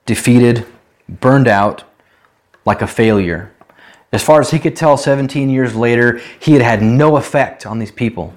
defeated, 0.05 0.67
burned 1.09 1.47
out, 1.47 1.85
like 2.65 2.83
a 2.83 2.87
failure. 2.87 3.51
As 4.11 4.21
far 4.21 4.41
as 4.41 4.51
he 4.51 4.59
could 4.59 4.75
tell, 4.75 4.95
17 4.95 5.49
years 5.49 5.75
later, 5.75 6.21
he 6.39 6.53
had 6.53 6.61
had 6.61 6.83
no 6.83 7.17
effect 7.17 7.65
on 7.65 7.79
these 7.79 7.91
people. 7.91 8.31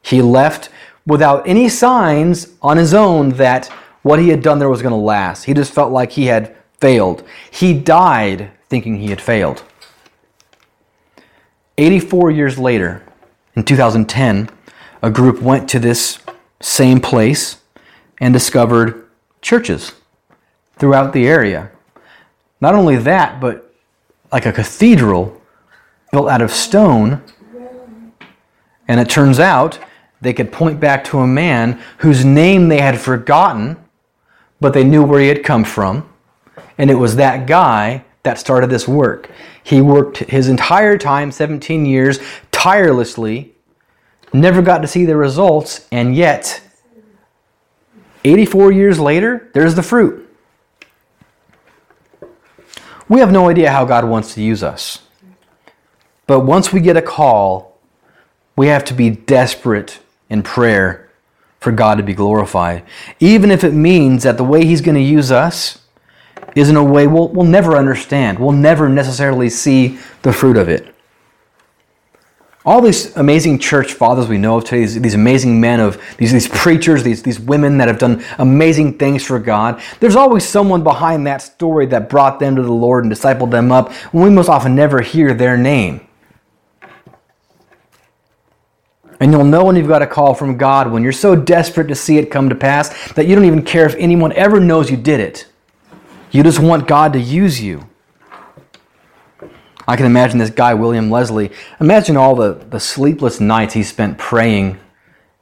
He 0.00 0.22
left 0.22 0.70
without 1.06 1.46
any 1.46 1.68
signs 1.68 2.54
on 2.62 2.78
his 2.78 2.94
own 2.94 3.32
that 3.32 3.66
what 4.00 4.18
he 4.18 4.30
had 4.30 4.42
done 4.42 4.58
there 4.58 4.70
was 4.70 4.80
going 4.80 4.92
to 4.92 4.96
last. 4.96 5.44
He 5.44 5.52
just 5.52 5.74
felt 5.74 5.92
like 5.92 6.12
he 6.12 6.24
had 6.24 6.56
failed. 6.80 7.22
He 7.50 7.78
died 7.78 8.50
thinking 8.70 8.96
he 8.96 9.08
had 9.08 9.20
failed. 9.20 9.62
84 11.78 12.32
years 12.32 12.58
later, 12.58 13.02
in 13.54 13.64
2010, 13.64 14.50
a 15.02 15.10
group 15.10 15.40
went 15.40 15.68
to 15.70 15.78
this 15.78 16.18
same 16.60 17.00
place 17.00 17.60
and 18.20 18.34
discovered 18.34 19.08
churches 19.40 19.92
throughout 20.76 21.12
the 21.12 21.26
area. 21.26 21.70
Not 22.60 22.74
only 22.74 22.96
that, 22.96 23.40
but 23.40 23.72
like 24.32 24.44
a 24.44 24.52
cathedral 24.52 25.40
built 26.10 26.28
out 26.28 26.42
of 26.42 26.50
stone. 26.50 27.22
And 28.88 28.98
it 29.00 29.08
turns 29.08 29.38
out 29.38 29.78
they 30.20 30.32
could 30.32 30.50
point 30.50 30.80
back 30.80 31.04
to 31.04 31.18
a 31.18 31.26
man 31.26 31.80
whose 31.98 32.24
name 32.24 32.68
they 32.68 32.80
had 32.80 33.00
forgotten, 33.00 33.76
but 34.60 34.74
they 34.74 34.82
knew 34.82 35.04
where 35.04 35.20
he 35.20 35.28
had 35.28 35.44
come 35.44 35.62
from. 35.62 36.08
And 36.76 36.90
it 36.90 36.96
was 36.96 37.16
that 37.16 37.46
guy 37.46 38.04
that 38.28 38.38
started 38.38 38.68
this 38.68 38.86
work. 38.86 39.30
He 39.64 39.80
worked 39.80 40.18
his 40.18 40.48
entire 40.48 40.98
time, 40.98 41.32
17 41.32 41.86
years, 41.86 42.18
tirelessly, 42.52 43.54
never 44.34 44.60
got 44.60 44.82
to 44.82 44.86
see 44.86 45.06
the 45.06 45.16
results, 45.16 45.88
and 45.90 46.14
yet, 46.14 46.60
84 48.24 48.72
years 48.72 49.00
later, 49.00 49.48
there's 49.54 49.74
the 49.74 49.82
fruit. 49.82 50.28
We 53.08 53.20
have 53.20 53.32
no 53.32 53.48
idea 53.48 53.70
how 53.70 53.86
God 53.86 54.04
wants 54.04 54.34
to 54.34 54.42
use 54.42 54.62
us. 54.62 55.00
But 56.26 56.40
once 56.40 56.70
we 56.70 56.80
get 56.80 56.98
a 56.98 57.02
call, 57.02 57.78
we 58.56 58.66
have 58.66 58.84
to 58.84 58.92
be 58.92 59.08
desperate 59.08 60.00
in 60.28 60.42
prayer 60.42 61.08
for 61.60 61.72
God 61.72 61.94
to 61.94 62.02
be 62.02 62.12
glorified. 62.12 62.84
Even 63.20 63.50
if 63.50 63.64
it 63.64 63.72
means 63.72 64.24
that 64.24 64.36
the 64.36 64.44
way 64.44 64.66
He's 64.66 64.82
going 64.82 64.96
to 64.96 65.00
use 65.00 65.32
us 65.32 65.78
is 66.54 66.68
in 66.68 66.76
a 66.76 66.84
way 66.84 67.06
we'll, 67.06 67.28
we'll 67.28 67.46
never 67.46 67.76
understand. 67.76 68.38
We'll 68.38 68.52
never 68.52 68.88
necessarily 68.88 69.50
see 69.50 69.98
the 70.22 70.32
fruit 70.32 70.56
of 70.56 70.68
it. 70.68 70.94
All 72.64 72.82
these 72.82 73.16
amazing 73.16 73.60
church 73.60 73.94
fathers 73.94 74.28
we 74.28 74.36
know 74.36 74.58
of 74.58 74.64
today, 74.64 74.80
these, 74.80 75.00
these 75.00 75.14
amazing 75.14 75.58
men 75.58 75.80
of 75.80 75.98
these, 76.18 76.32
these 76.32 76.48
preachers, 76.48 77.02
these, 77.02 77.22
these 77.22 77.40
women 77.40 77.78
that 77.78 77.88
have 77.88 77.98
done 77.98 78.22
amazing 78.38 78.98
things 78.98 79.24
for 79.24 79.38
God, 79.38 79.80
there's 80.00 80.16
always 80.16 80.46
someone 80.46 80.82
behind 80.82 81.26
that 81.26 81.40
story 81.40 81.86
that 81.86 82.10
brought 82.10 82.38
them 82.38 82.56
to 82.56 82.62
the 82.62 82.70
Lord 82.70 83.04
and 83.04 83.12
discipled 83.12 83.50
them 83.50 83.72
up, 83.72 83.92
we 84.12 84.28
most 84.28 84.50
often 84.50 84.74
never 84.74 85.00
hear 85.00 85.32
their 85.32 85.56
name. 85.56 86.06
And 89.20 89.32
you'll 89.32 89.44
know 89.44 89.64
when 89.64 89.76
you've 89.76 89.88
got 89.88 90.02
a 90.02 90.06
call 90.06 90.34
from 90.34 90.56
God 90.56 90.92
when 90.92 91.02
you're 91.02 91.12
so 91.12 91.34
desperate 91.34 91.88
to 91.88 91.94
see 91.94 92.18
it 92.18 92.30
come 92.30 92.48
to 92.48 92.54
pass 92.54 93.12
that 93.12 93.26
you 93.26 93.34
don't 93.34 93.46
even 93.46 93.62
care 93.62 93.86
if 93.86 93.94
anyone 93.94 94.32
ever 94.32 94.60
knows 94.60 94.90
you 94.90 94.96
did 94.96 95.20
it. 95.20 95.46
You 96.30 96.42
just 96.42 96.58
want 96.58 96.86
God 96.86 97.12
to 97.14 97.20
use 97.20 97.60
you. 97.60 97.88
I 99.86 99.96
can 99.96 100.04
imagine 100.04 100.38
this 100.38 100.50
guy, 100.50 100.74
William 100.74 101.10
Leslie. 101.10 101.50
Imagine 101.80 102.18
all 102.18 102.34
the, 102.34 102.52
the 102.52 102.78
sleepless 102.78 103.40
nights 103.40 103.72
he 103.72 103.82
spent 103.82 104.18
praying. 104.18 104.78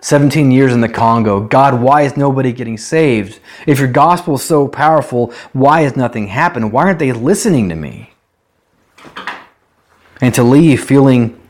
17 0.01 0.53
years 0.53 0.72
in 0.72 0.81
the 0.81 0.88
Congo. 0.88 1.40
God, 1.40 1.81
why 1.81 2.03
is 2.03 2.16
nobody 2.16 2.53
getting 2.53 2.79
saved? 2.79 3.40
If 3.66 3.81
your 3.81 3.88
gospel 3.88 4.37
is 4.37 4.42
so 4.42 4.68
powerful, 4.68 5.33
why 5.53 5.81
has 5.83 5.96
nothing 5.96 6.29
happened? 6.29 6.70
Why 6.70 6.85
aren't 6.85 7.01
they 7.01 7.11
listening 7.11 7.68
to 7.70 7.75
me? 7.75 8.12
And 10.20 10.33
to 10.35 10.44
leave 10.44 10.85
feeling, 10.85 11.40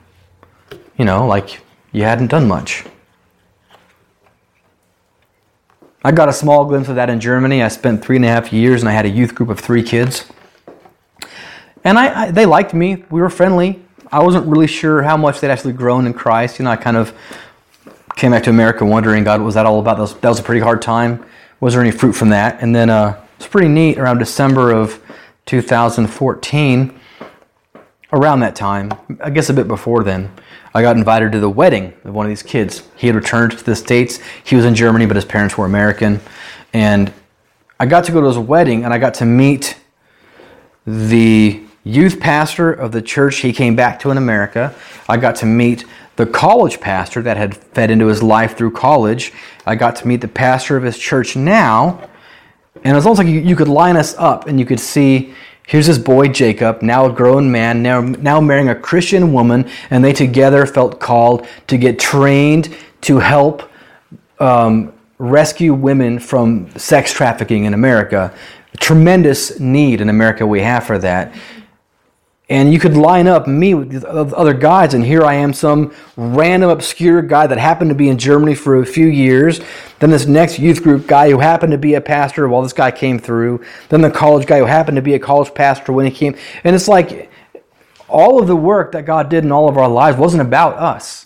you 0.96 1.04
know, 1.04 1.26
like 1.26 1.60
you 1.92 2.04
hadn't 2.04 2.28
done 2.28 2.48
much. 2.48 2.84
I 6.06 6.12
got 6.12 6.28
a 6.28 6.32
small 6.32 6.64
glimpse 6.64 6.88
of 6.88 6.94
that 6.94 7.10
in 7.10 7.18
Germany. 7.18 7.64
I 7.64 7.66
spent 7.66 8.00
three 8.00 8.14
and 8.14 8.24
a 8.24 8.28
half 8.28 8.52
years 8.52 8.80
and 8.80 8.88
I 8.88 8.92
had 8.92 9.06
a 9.06 9.08
youth 9.08 9.34
group 9.34 9.48
of 9.48 9.58
three 9.58 9.82
kids. 9.82 10.24
And 11.82 11.98
I, 11.98 12.26
I, 12.26 12.30
they 12.30 12.46
liked 12.46 12.72
me. 12.74 13.02
We 13.10 13.20
were 13.20 13.28
friendly. 13.28 13.82
I 14.12 14.22
wasn't 14.22 14.46
really 14.46 14.68
sure 14.68 15.02
how 15.02 15.16
much 15.16 15.40
they'd 15.40 15.50
actually 15.50 15.72
grown 15.72 16.06
in 16.06 16.14
Christ. 16.14 16.60
You 16.60 16.64
know, 16.64 16.70
I 16.70 16.76
kind 16.76 16.96
of 16.96 17.12
came 18.14 18.30
back 18.30 18.44
to 18.44 18.50
America 18.50 18.84
wondering, 18.84 19.24
God, 19.24 19.40
was 19.40 19.54
that 19.54 19.66
all 19.66 19.80
about? 19.80 19.96
That 19.96 20.02
was, 20.02 20.14
that 20.18 20.28
was 20.28 20.38
a 20.38 20.44
pretty 20.44 20.60
hard 20.60 20.80
time. 20.80 21.26
Was 21.58 21.74
there 21.74 21.82
any 21.82 21.90
fruit 21.90 22.12
from 22.12 22.28
that? 22.28 22.62
And 22.62 22.72
then 22.72 22.88
uh, 22.88 23.20
it's 23.36 23.48
pretty 23.48 23.66
neat. 23.66 23.98
Around 23.98 24.18
December 24.18 24.70
of 24.70 25.02
2014, 25.46 27.00
around 28.12 28.40
that 28.40 28.54
time, 28.54 28.92
I 29.20 29.30
guess 29.30 29.50
a 29.50 29.54
bit 29.54 29.66
before 29.66 30.04
then, 30.04 30.30
I 30.76 30.82
got 30.82 30.98
invited 30.98 31.32
to 31.32 31.40
the 31.40 31.48
wedding 31.48 31.94
of 32.04 32.12
one 32.12 32.26
of 32.26 32.28
these 32.28 32.42
kids. 32.42 32.86
He 32.96 33.06
had 33.06 33.16
returned 33.16 33.52
to 33.52 33.64
the 33.64 33.74
States. 33.74 34.20
He 34.44 34.56
was 34.56 34.66
in 34.66 34.74
Germany, 34.74 35.06
but 35.06 35.16
his 35.16 35.24
parents 35.24 35.56
were 35.56 35.64
American. 35.64 36.20
And 36.74 37.14
I 37.80 37.86
got 37.86 38.04
to 38.04 38.12
go 38.12 38.20
to 38.20 38.26
his 38.26 38.36
wedding 38.36 38.84
and 38.84 38.92
I 38.92 38.98
got 38.98 39.14
to 39.14 39.24
meet 39.24 39.78
the 40.86 41.62
youth 41.82 42.20
pastor 42.20 42.74
of 42.74 42.92
the 42.92 43.00
church 43.00 43.36
he 43.36 43.54
came 43.54 43.74
back 43.74 44.00
to 44.00 44.10
in 44.10 44.18
America. 44.18 44.74
I 45.08 45.16
got 45.16 45.36
to 45.36 45.46
meet 45.46 45.86
the 46.16 46.26
college 46.26 46.78
pastor 46.78 47.22
that 47.22 47.38
had 47.38 47.56
fed 47.56 47.90
into 47.90 48.08
his 48.08 48.22
life 48.22 48.54
through 48.58 48.72
college. 48.72 49.32
I 49.64 49.76
got 49.76 49.96
to 49.96 50.06
meet 50.06 50.20
the 50.20 50.28
pastor 50.28 50.76
of 50.76 50.82
his 50.82 50.98
church 50.98 51.36
now. 51.36 52.06
And 52.84 52.92
it 52.92 52.94
was 52.94 53.06
almost 53.06 53.24
like 53.24 53.28
you, 53.28 53.56
could 53.56 53.68
line 53.68 53.96
us 53.96 54.14
up 54.18 54.46
and 54.46 54.60
you 54.60 54.66
could 54.66 54.80
see 54.80 55.32
here's 55.66 55.86
this 55.86 55.98
boy 55.98 56.28
Jacob, 56.28 56.80
now 56.80 57.06
a 57.06 57.12
grown 57.12 57.50
man, 57.50 57.82
now, 57.82 58.00
now 58.00 58.40
marrying 58.40 58.68
a 58.68 58.74
Christian 58.74 59.32
woman, 59.32 59.68
and 59.90 60.04
they 60.04 60.12
together 60.12 60.64
felt 60.64 61.00
called 61.00 61.46
to 61.66 61.76
get 61.76 61.98
trained 61.98 62.74
to 63.02 63.18
help 63.18 63.68
um, 64.38 64.92
rescue 65.18 65.74
women 65.74 66.18
from 66.18 66.70
sex 66.78 67.12
trafficking 67.12 67.64
in 67.64 67.74
America. 67.74 68.32
A 68.72 68.76
tremendous 68.76 69.58
need 69.58 70.00
in 70.00 70.08
America 70.08 70.46
we 70.46 70.60
have 70.60 70.84
for 70.84 70.98
that. 70.98 71.34
And 72.48 72.72
you 72.72 72.78
could 72.78 72.96
line 72.96 73.26
up 73.26 73.48
me 73.48 73.74
with 73.74 74.04
other 74.04 74.54
guys, 74.54 74.94
and 74.94 75.04
here 75.04 75.24
I 75.24 75.34
am, 75.34 75.52
some 75.52 75.92
random 76.16 76.70
obscure 76.70 77.20
guy 77.20 77.48
that 77.48 77.58
happened 77.58 77.90
to 77.90 77.96
be 77.96 78.08
in 78.08 78.18
Germany 78.18 78.54
for 78.54 78.80
a 78.80 78.86
few 78.86 79.08
years. 79.08 79.60
Then 79.98 80.10
this 80.10 80.26
next 80.26 80.60
youth 80.60 80.80
group 80.80 81.08
guy 81.08 81.28
who 81.30 81.40
happened 81.40 81.72
to 81.72 81.78
be 81.78 81.94
a 81.94 82.00
pastor 82.00 82.46
while 82.48 82.62
this 82.62 82.72
guy 82.72 82.92
came 82.92 83.18
through. 83.18 83.64
Then 83.88 84.00
the 84.00 84.12
college 84.12 84.46
guy 84.46 84.58
who 84.58 84.64
happened 84.64 84.94
to 84.94 85.02
be 85.02 85.14
a 85.14 85.18
college 85.18 85.52
pastor 85.54 85.92
when 85.92 86.06
he 86.06 86.12
came. 86.12 86.36
And 86.62 86.76
it's 86.76 86.86
like 86.86 87.32
all 88.08 88.40
of 88.40 88.46
the 88.46 88.54
work 88.54 88.92
that 88.92 89.06
God 89.06 89.28
did 89.28 89.42
in 89.42 89.50
all 89.50 89.68
of 89.68 89.76
our 89.76 89.88
lives 89.88 90.16
wasn't 90.16 90.42
about 90.42 90.76
us 90.76 91.25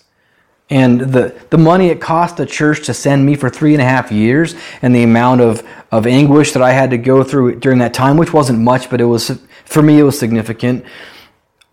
and 0.70 1.00
the, 1.00 1.38
the 1.50 1.58
money 1.58 1.88
it 1.88 2.00
cost 2.00 2.36
the 2.36 2.46
church 2.46 2.86
to 2.86 2.94
send 2.94 3.26
me 3.26 3.34
for 3.34 3.50
three 3.50 3.74
and 3.74 3.82
a 3.82 3.84
half 3.84 4.12
years 4.12 4.54
and 4.82 4.94
the 4.94 5.02
amount 5.02 5.40
of, 5.40 5.66
of 5.90 6.06
anguish 6.06 6.52
that 6.52 6.62
i 6.62 6.72
had 6.72 6.90
to 6.90 6.98
go 6.98 7.22
through 7.22 7.56
during 7.56 7.78
that 7.78 7.92
time 7.92 8.16
which 8.16 8.32
wasn't 8.32 8.58
much 8.58 8.88
but 8.88 9.00
it 9.00 9.04
was 9.04 9.40
for 9.70 9.82
me 9.82 10.00
it 10.00 10.02
was 10.02 10.18
significant. 10.18 10.84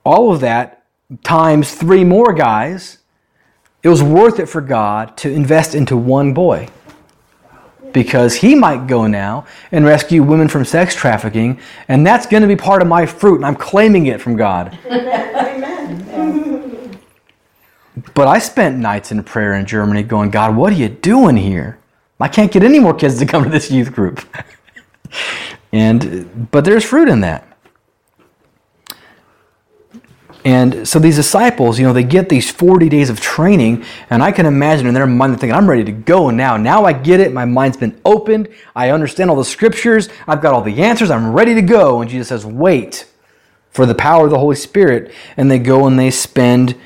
All 0.06 0.32
of 0.32 0.42
that 0.42 0.86
times 1.24 1.74
three 1.74 2.04
more 2.04 2.32
guys 2.34 3.00
it 3.84 3.90
was 3.90 4.04
worth 4.04 4.40
it 4.40 4.48
for 4.48 4.62
god 4.62 5.18
to 5.18 5.32
invest 5.32 5.74
into 5.74 5.98
one 5.98 6.34
boy. 6.34 6.68
Because 7.94 8.36
he 8.36 8.54
might 8.54 8.86
go 8.86 9.08
now 9.08 9.48
and 9.72 9.86
rescue 9.86 10.22
women 10.22 10.48
from 10.48 10.66
sex 10.66 10.94
trafficking 10.94 11.60
and 11.88 12.06
that's 12.06 12.28
going 12.28 12.42
to 12.42 12.48
be 12.48 12.56
part 12.56 12.82
of 12.82 12.88
my 12.88 13.06
fruit 13.06 13.38
and 13.38 13.46
i'm 13.46 13.56
claiming 13.56 14.06
it 14.08 14.22
from 14.22 14.36
god 14.36 14.78
But 18.14 18.28
I 18.28 18.40
spent 18.40 18.78
nights 18.78 19.12
in 19.12 19.24
prayer 19.24 19.54
in 19.54 19.66
Germany 19.66 20.04
going, 20.04 20.32
God, 20.32 20.56
what 20.56 20.74
are 20.74 20.76
you 20.76 20.90
doing 20.90 21.38
here? 21.38 21.80
I 22.20 22.28
can't 22.28 22.52
get 22.52 22.64
any 22.64 22.80
more 22.80 22.94
kids 22.94 23.20
to 23.20 23.26
come 23.26 23.44
to 23.44 23.50
this 23.50 23.70
youth 23.70 23.94
group. 23.94 24.26
and 25.72 26.50
but 26.52 26.66
there's 26.66 26.84
fruit 26.84 27.10
in 27.10 27.22
that. 27.22 27.48
And 30.48 30.88
so 30.88 30.98
these 30.98 31.18
disciples, 31.18 31.78
you 31.78 31.86
know, 31.86 31.92
they 31.92 32.06
get 32.06 32.30
these 32.30 32.50
40 32.50 32.88
days 32.88 33.10
of 33.10 33.20
training, 33.20 33.84
and 34.10 34.24
I 34.24 34.32
can 34.32 34.46
imagine 34.46 34.88
in 34.88 34.94
their 34.94 35.06
mind 35.06 35.34
they're 35.34 35.40
thinking, 35.40 35.58
I'm 35.58 35.70
ready 35.70 35.84
to 35.84 35.92
go 35.92 36.30
now. 36.30 36.56
Now 36.56 36.86
I 36.86 36.94
get 36.94 37.20
it. 37.20 37.34
My 37.34 37.44
mind's 37.44 37.76
been 37.76 38.00
opened. 38.06 38.48
I 38.74 38.92
understand 38.92 39.30
all 39.30 39.36
the 39.36 39.44
scriptures. 39.44 40.08
I've 40.26 40.42
got 40.42 40.54
all 40.54 40.62
the 40.62 40.82
answers. 40.82 41.12
I'm 41.12 41.34
ready 41.34 41.54
to 41.56 41.62
go. 41.62 42.00
And 42.00 42.10
Jesus 42.10 42.30
says, 42.30 42.46
wait 42.46 43.08
for 43.72 43.86
the 43.86 43.94
power 43.94 44.24
of 44.24 44.32
the 44.32 44.40
Holy 44.40 44.56
Spirit. 44.56 45.14
And 45.36 45.52
they 45.52 45.60
go 45.60 45.86
and 45.86 46.00
they 46.00 46.12
spend 46.12 46.78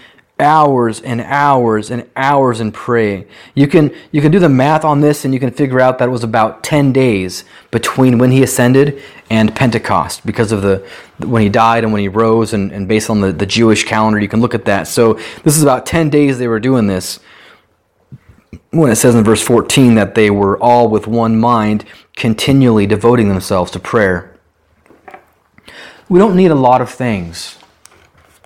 hours 0.42 1.00
and 1.02 1.22
hours 1.22 1.92
and 1.92 2.06
hours 2.16 2.60
in 2.60 2.72
praying. 2.72 3.28
You 3.54 3.68
can 3.68 3.94
you 4.12 4.22
can 4.22 4.32
do 4.32 4.40
the 4.40 4.50
math 4.50 4.84
on 4.84 5.00
this 5.00 5.24
and 5.24 5.34
you 5.34 5.40
can 5.40 5.52
figure 5.52 5.80
out 5.80 6.00
that 6.00 6.10
it 6.10 6.12
was 6.12 6.24
about 6.24 6.64
10 6.64 6.92
days 6.92 7.46
between 7.70 8.18
when 8.18 8.32
he 8.32 8.44
ascended 8.44 9.02
and 9.30 9.56
Pentecost 9.56 10.26
because 10.26 10.52
of 10.52 10.64
the 10.64 10.86
when 11.20 11.44
he 11.44 11.50
died 11.50 11.84
and 11.84 11.94
when 11.94 12.02
he 12.02 12.08
rose 12.08 12.54
and, 12.54 12.72
and 12.72 12.88
based 12.88 13.10
on 13.10 13.22
the, 13.22 13.32
the 13.32 13.46
Jewish 13.46 13.86
calendar 13.86 14.20
you 14.20 14.28
can 14.28 14.42
look 14.42 14.56
at 14.56 14.66
that. 14.66 14.88
So 14.88 15.14
this 15.44 15.56
is 15.56 15.64
about 15.64 15.86
10 15.86 16.10
days 16.10 16.40
they 16.40 16.48
were 16.48 16.60
doing 16.60 16.88
this. 16.88 17.20
When 18.72 18.92
it 18.92 18.96
says 18.96 19.16
in 19.16 19.24
verse 19.24 19.42
14 19.42 19.96
that 19.96 20.16
they 20.16 20.32
were 20.32 20.58
all 20.58 20.90
with 20.90 21.06
one 21.06 21.40
mind 21.40 21.86
continually 22.16 22.88
devoting 22.88 23.30
themselves 23.30 23.72
to 23.72 23.80
prayer. 23.80 24.40
We 26.10 26.20
don't 26.20 26.36
need 26.36 26.52
a 26.52 26.56
lot 26.56 26.82
of 26.82 26.90
things 26.90 27.58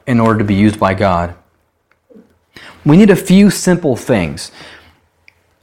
in 0.06 0.20
order 0.20 0.40
to 0.40 0.46
be 0.46 0.54
used 0.54 0.80
by 0.80 0.94
God. 0.94 1.36
We 2.86 2.98
need 2.98 3.10
a 3.10 3.16
few 3.16 3.50
simple 3.50 3.96
things, 3.96 4.52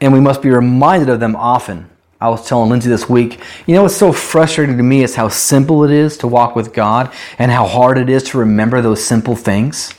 and 0.01 0.13
we 0.13 0.21
must 0.21 0.43
be 0.43 0.51
reminded 0.51 1.09
of 1.09 1.21
them 1.21 1.37
often. 1.37 1.89
I 2.21 2.29
was 2.29 2.47
telling 2.47 2.71
Lindsay 2.71 2.89
this 2.89 3.09
week, 3.09 3.41
you 3.67 3.75
know 3.75 3.83
what's 3.83 3.97
so 3.97 4.13
frustrating 4.13 4.77
to 4.77 4.83
me 4.83 5.03
is 5.03 5.15
how 5.15 5.29
simple 5.29 5.85
it 5.85 5.91
is 5.91 6.17
to 6.19 6.29
walk 6.29 6.55
with 6.57 6.73
God 6.73 7.13
and 7.39 7.51
how 7.51 7.67
hard 7.67 7.99
it 7.99 8.09
is 8.09 8.23
to 8.25 8.39
remember 8.39 8.81
those 8.81 9.05
simple 9.05 9.37
things. 9.37 9.95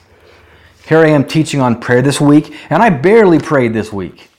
Here 0.87 0.99
I 0.99 1.09
am 1.09 1.25
teaching 1.25 1.61
on 1.61 1.79
prayer 1.79 2.01
this 2.01 2.19
week, 2.19 2.55
and 2.69 2.83
I 2.83 2.89
barely 2.89 3.39
prayed 3.39 3.73
this 3.73 3.91
week. 3.91 4.29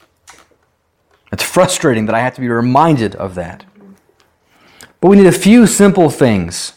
It's 1.32 1.42
frustrating 1.42 2.06
that 2.06 2.14
I 2.14 2.20
have 2.20 2.34
to 2.34 2.40
be 2.40 2.48
reminded 2.48 3.14
of 3.16 3.34
that. 3.34 3.64
But 5.00 5.08
we 5.08 5.16
need 5.16 5.26
a 5.26 5.32
few 5.32 5.66
simple 5.66 6.10
things 6.10 6.74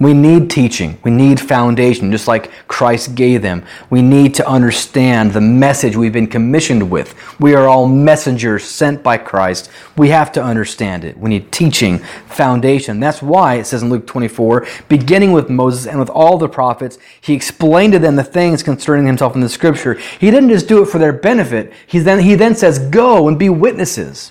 we 0.00 0.14
need 0.14 0.48
teaching. 0.48 0.96
We 1.02 1.10
need 1.10 1.40
foundation, 1.40 2.12
just 2.12 2.28
like 2.28 2.52
Christ 2.68 3.16
gave 3.16 3.42
them. 3.42 3.64
We 3.90 4.00
need 4.00 4.32
to 4.36 4.48
understand 4.48 5.32
the 5.32 5.40
message 5.40 5.96
we've 5.96 6.12
been 6.12 6.28
commissioned 6.28 6.88
with. 6.88 7.16
We 7.40 7.54
are 7.54 7.66
all 7.66 7.88
messengers 7.88 8.64
sent 8.64 9.02
by 9.02 9.18
Christ. 9.18 9.70
We 9.96 10.10
have 10.10 10.30
to 10.32 10.42
understand 10.42 11.04
it. 11.04 11.18
We 11.18 11.30
need 11.30 11.50
teaching, 11.50 11.98
foundation. 11.98 13.00
That's 13.00 13.20
why 13.20 13.56
it 13.56 13.64
says 13.64 13.82
in 13.82 13.90
Luke 13.90 14.06
24, 14.06 14.68
beginning 14.88 15.32
with 15.32 15.50
Moses 15.50 15.88
and 15.88 15.98
with 15.98 16.10
all 16.10 16.38
the 16.38 16.48
prophets, 16.48 16.98
he 17.20 17.34
explained 17.34 17.92
to 17.94 17.98
them 17.98 18.14
the 18.14 18.22
things 18.22 18.62
concerning 18.62 19.04
himself 19.06 19.34
in 19.34 19.40
the 19.40 19.48
scripture. 19.48 19.94
He 19.94 20.30
didn't 20.30 20.50
just 20.50 20.68
do 20.68 20.80
it 20.80 20.86
for 20.86 20.98
their 20.98 21.12
benefit. 21.12 21.72
He 21.88 21.98
then, 21.98 22.20
he 22.20 22.36
then 22.36 22.54
says, 22.54 22.78
go 22.78 23.26
and 23.26 23.36
be 23.36 23.48
witnesses. 23.48 24.30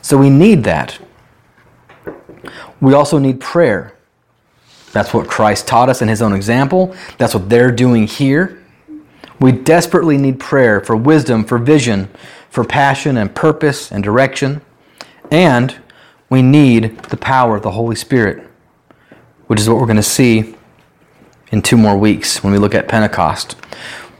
So 0.00 0.16
we 0.16 0.30
need 0.30 0.62
that. 0.62 0.96
We 2.80 2.94
also 2.94 3.18
need 3.18 3.40
prayer. 3.40 3.97
That's 4.92 5.12
what 5.12 5.28
Christ 5.28 5.66
taught 5.66 5.88
us 5.88 6.02
in 6.02 6.08
his 6.08 6.22
own 6.22 6.32
example. 6.32 6.94
That's 7.18 7.34
what 7.34 7.48
they're 7.48 7.70
doing 7.70 8.06
here. 8.06 8.64
We 9.40 9.52
desperately 9.52 10.16
need 10.16 10.40
prayer 10.40 10.80
for 10.80 10.96
wisdom, 10.96 11.44
for 11.44 11.58
vision, 11.58 12.08
for 12.50 12.64
passion 12.64 13.16
and 13.16 13.34
purpose 13.34 13.92
and 13.92 14.02
direction. 14.02 14.62
And 15.30 15.76
we 16.30 16.42
need 16.42 16.98
the 17.04 17.16
power 17.16 17.56
of 17.56 17.62
the 17.62 17.70
Holy 17.70 17.96
Spirit, 17.96 18.48
which 19.46 19.60
is 19.60 19.68
what 19.68 19.78
we're 19.78 19.86
going 19.86 19.96
to 19.96 20.02
see 20.02 20.56
in 21.52 21.62
two 21.62 21.76
more 21.76 21.96
weeks 21.96 22.42
when 22.42 22.52
we 22.52 22.58
look 22.58 22.74
at 22.74 22.88
Pentecost. 22.88 23.56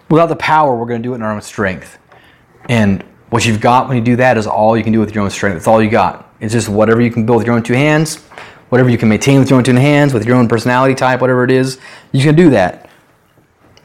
Without 0.09 0.27
the 0.27 0.37
power, 0.37 0.77
we're 0.77 0.87
going 0.87 1.03
to 1.03 1.07
do 1.07 1.13
it 1.13 1.17
in 1.17 1.23
our 1.23 1.33
own 1.33 1.43
strength. 1.43 1.99
And 2.69 3.03
what 3.31 3.45
you've 3.45 3.61
got 3.61 3.89
when 3.89 3.99
you 3.99 4.03
do 4.03 4.17
that 4.17 4.39
is 4.39 4.47
all 4.47 4.77
you 4.77 4.85
can 4.85 4.93
do 4.93 5.01
with 5.01 5.15
your 5.15 5.25
own 5.25 5.31
strength. 5.31 5.57
It's 5.57 5.67
all 5.67 5.83
you 5.83 5.91
got. 5.91 6.33
It's 6.41 6.53
just 6.53 6.69
whatever 6.69 7.01
you 7.01 7.11
can 7.11 7.27
build 7.27 7.39
with 7.39 7.47
your 7.47 7.57
own 7.57 7.63
two 7.63 7.75
hands 7.75 8.25
whatever 8.69 8.91
you 8.91 8.99
can 8.99 9.09
maintain 9.09 9.39
with 9.39 9.51
your 9.51 9.59
own 9.59 9.65
two 9.65 9.75
hands, 9.75 10.13
with 10.13 10.27
your 10.27 10.37
own 10.37 10.49
personality 10.49 10.95
type, 10.95 11.21
whatever 11.21 11.45
it 11.45 11.51
is, 11.51 11.79
you 12.13 12.23
can 12.23 12.35
do 12.35 12.51
that. 12.51 12.89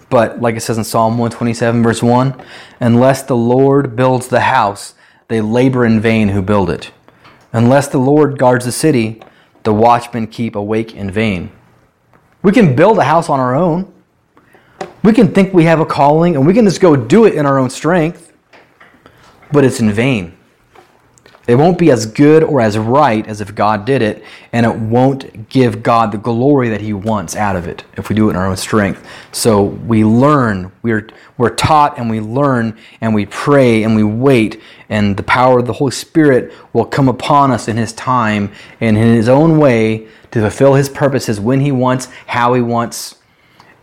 But 0.10 0.42
like 0.42 0.56
it 0.56 0.62
says 0.62 0.78
in 0.78 0.84
Psalm 0.84 1.18
127, 1.18 1.82
verse 1.82 2.04
1, 2.04 2.40
unless 2.80 3.24
the 3.24 3.36
Lord 3.36 3.96
builds 3.96 4.28
the 4.28 4.42
house, 4.42 4.94
they 5.28 5.42
labor 5.42 5.86
in 5.86 6.00
vain 6.00 6.30
who 6.30 6.42
build 6.42 6.70
it. 6.70 6.92
Unless 7.52 7.88
the 7.88 7.98
Lord 7.98 8.38
guards 8.38 8.66
the 8.66 8.72
city, 8.72 9.22
the 9.64 9.74
watchmen 9.74 10.28
keep 10.28 10.56
awake 10.56 10.94
in 10.94 11.10
vain. 11.10 11.52
We 12.42 12.52
can 12.52 12.76
build 12.76 13.00
a 13.00 13.04
house 13.04 13.30
on 13.30 13.40
our 13.40 13.56
own. 13.56 13.92
We 15.02 15.14
can 15.14 15.34
think 15.34 15.54
we 15.54 15.64
have 15.64 15.80
a 15.80 15.86
calling 15.86 16.36
and 16.36 16.46
we 16.46 16.54
can 16.54 16.66
just 16.66 16.82
go 16.82 16.96
do 16.96 17.26
it 17.26 17.34
in 17.34 17.46
our 17.46 17.58
own 17.58 17.70
strength, 17.70 18.34
but 19.52 19.64
it's 19.64 19.80
in 19.80 19.92
vain. 19.92 20.38
It 21.46 21.56
won't 21.56 21.78
be 21.78 21.92
as 21.92 22.06
good 22.06 22.42
or 22.42 22.62
as 22.62 22.78
right 22.78 23.28
as 23.28 23.42
if 23.42 23.54
God 23.54 23.84
did 23.84 24.02
it, 24.02 24.24
and 24.54 24.66
it 24.66 24.76
won't 24.76 25.50
give 25.50 25.84
God 25.84 26.14
the 26.14 26.18
glory 26.18 26.70
that 26.70 26.80
He 26.80 26.94
wants 26.94 27.36
out 27.36 27.58
of 27.58 27.68
it 27.68 27.84
if 27.98 28.08
we 28.08 28.16
do 28.16 28.28
it 28.28 28.32
in 28.32 28.36
our 28.38 28.48
own 28.48 28.56
strength. 28.56 29.06
So 29.34 29.64
we 29.64 30.06
learn, 30.06 30.72
we're, 30.84 31.10
we're 31.38 31.54
taught, 31.54 32.00
and 32.00 32.10
we 32.10 32.22
learn, 32.22 32.78
and 33.02 33.14
we 33.14 33.26
pray, 33.26 33.84
and 33.84 33.94
we 33.94 34.04
wait, 34.04 34.62
and 34.88 35.18
the 35.18 35.24
power 35.24 35.60
of 35.60 35.68
the 35.68 35.74
Holy 35.74 35.92
Spirit 35.92 36.54
will 36.72 36.86
come 36.86 37.10
upon 37.10 37.52
us 37.52 37.68
in 37.68 37.76
His 37.76 37.92
time 37.92 38.50
and 38.80 38.98
in 38.98 39.14
His 39.14 39.28
own 39.28 39.58
way 39.58 40.08
to 40.32 40.40
fulfill 40.40 40.76
His 40.76 40.88
purposes 40.88 41.42
when 41.42 41.60
He 41.60 41.74
wants, 41.74 42.06
how 42.26 42.54
He 42.54 42.62
wants. 42.62 43.18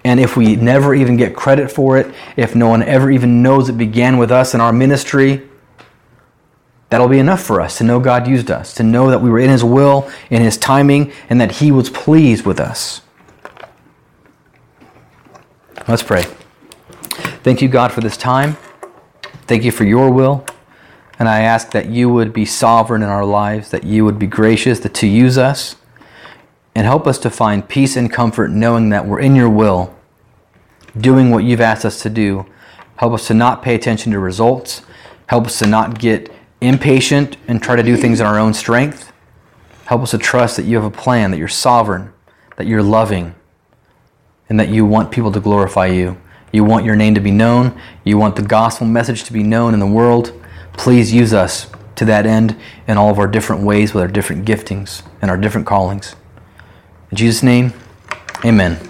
And 0.02 0.18
if 0.18 0.34
we 0.34 0.56
never 0.56 0.94
even 0.94 1.18
get 1.18 1.36
credit 1.36 1.70
for 1.70 1.98
it, 1.98 2.14
if 2.38 2.54
no 2.54 2.68
one 2.70 2.82
ever 2.82 3.10
even 3.10 3.42
knows 3.42 3.68
it 3.68 3.76
began 3.76 4.16
with 4.16 4.30
us 4.30 4.54
in 4.54 4.60
our 4.62 4.72
ministry, 4.72 5.46
That'll 6.90 7.08
be 7.08 7.20
enough 7.20 7.42
for 7.42 7.60
us 7.60 7.78
to 7.78 7.84
know 7.84 8.00
God 8.00 8.26
used 8.26 8.50
us, 8.50 8.74
to 8.74 8.82
know 8.82 9.10
that 9.10 9.22
we 9.22 9.30
were 9.30 9.38
in 9.38 9.48
His 9.48 9.64
will, 9.64 10.10
in 10.28 10.42
His 10.42 10.58
timing, 10.58 11.12
and 11.30 11.40
that 11.40 11.52
He 11.52 11.70
was 11.70 11.88
pleased 11.88 12.44
with 12.44 12.60
us. 12.60 13.00
Let's 15.88 16.02
pray. 16.02 16.24
Thank 17.42 17.62
you, 17.62 17.68
God, 17.68 17.92
for 17.92 18.00
this 18.00 18.16
time. 18.16 18.56
Thank 19.46 19.64
you 19.64 19.72
for 19.72 19.84
your 19.84 20.10
will. 20.10 20.44
And 21.18 21.28
I 21.28 21.40
ask 21.40 21.70
that 21.72 21.88
you 21.88 22.08
would 22.08 22.32
be 22.32 22.44
sovereign 22.44 23.02
in 23.02 23.08
our 23.08 23.24
lives, 23.24 23.70
that 23.70 23.84
you 23.84 24.04
would 24.04 24.18
be 24.18 24.26
gracious, 24.26 24.80
that 24.80 24.94
to 24.94 25.06
use 25.06 25.38
us, 25.38 25.76
and 26.74 26.86
help 26.86 27.06
us 27.06 27.18
to 27.18 27.30
find 27.30 27.68
peace 27.68 27.96
and 27.96 28.12
comfort 28.12 28.50
knowing 28.50 28.88
that 28.90 29.06
we're 29.06 29.20
in 29.20 29.36
your 29.36 29.50
will, 29.50 29.94
doing 30.98 31.30
what 31.30 31.44
you've 31.44 31.60
asked 31.60 31.84
us 31.84 32.02
to 32.02 32.10
do. 32.10 32.46
Help 32.96 33.12
us 33.12 33.26
to 33.28 33.34
not 33.34 33.62
pay 33.62 33.74
attention 33.74 34.12
to 34.12 34.18
results. 34.18 34.82
Help 35.26 35.46
us 35.46 35.58
to 35.60 35.66
not 35.66 35.98
get 35.98 36.30
impatient 36.60 37.36
and 37.48 37.62
try 37.62 37.76
to 37.76 37.82
do 37.82 37.96
things 37.96 38.20
in 38.20 38.26
our 38.26 38.38
own 38.38 38.54
strength. 38.54 39.12
Help 39.86 40.02
us 40.02 40.10
to 40.12 40.18
trust 40.18 40.56
that 40.56 40.64
you 40.64 40.76
have 40.76 40.84
a 40.84 40.90
plan, 40.90 41.30
that 41.30 41.38
you're 41.38 41.48
sovereign, 41.48 42.12
that 42.56 42.66
you're 42.66 42.82
loving, 42.82 43.34
and 44.48 44.60
that 44.60 44.68
you 44.68 44.84
want 44.84 45.10
people 45.10 45.32
to 45.32 45.40
glorify 45.40 45.86
you. 45.86 46.20
You 46.52 46.64
want 46.64 46.84
your 46.84 46.96
name 46.96 47.14
to 47.14 47.20
be 47.20 47.30
known. 47.30 47.80
You 48.04 48.18
want 48.18 48.36
the 48.36 48.42
gospel 48.42 48.86
message 48.86 49.24
to 49.24 49.32
be 49.32 49.42
known 49.42 49.74
in 49.74 49.80
the 49.80 49.86
world. 49.86 50.32
Please 50.72 51.12
use 51.12 51.32
us 51.32 51.70
to 51.96 52.04
that 52.06 52.26
end 52.26 52.56
in 52.88 52.96
all 52.96 53.10
of 53.10 53.18
our 53.18 53.28
different 53.28 53.62
ways 53.62 53.94
with 53.94 54.02
our 54.02 54.08
different 54.08 54.44
giftings 54.44 55.02
and 55.22 55.30
our 55.30 55.36
different 55.36 55.66
callings. 55.66 56.16
In 57.10 57.16
Jesus' 57.16 57.42
name, 57.42 57.72
amen. 58.44 58.89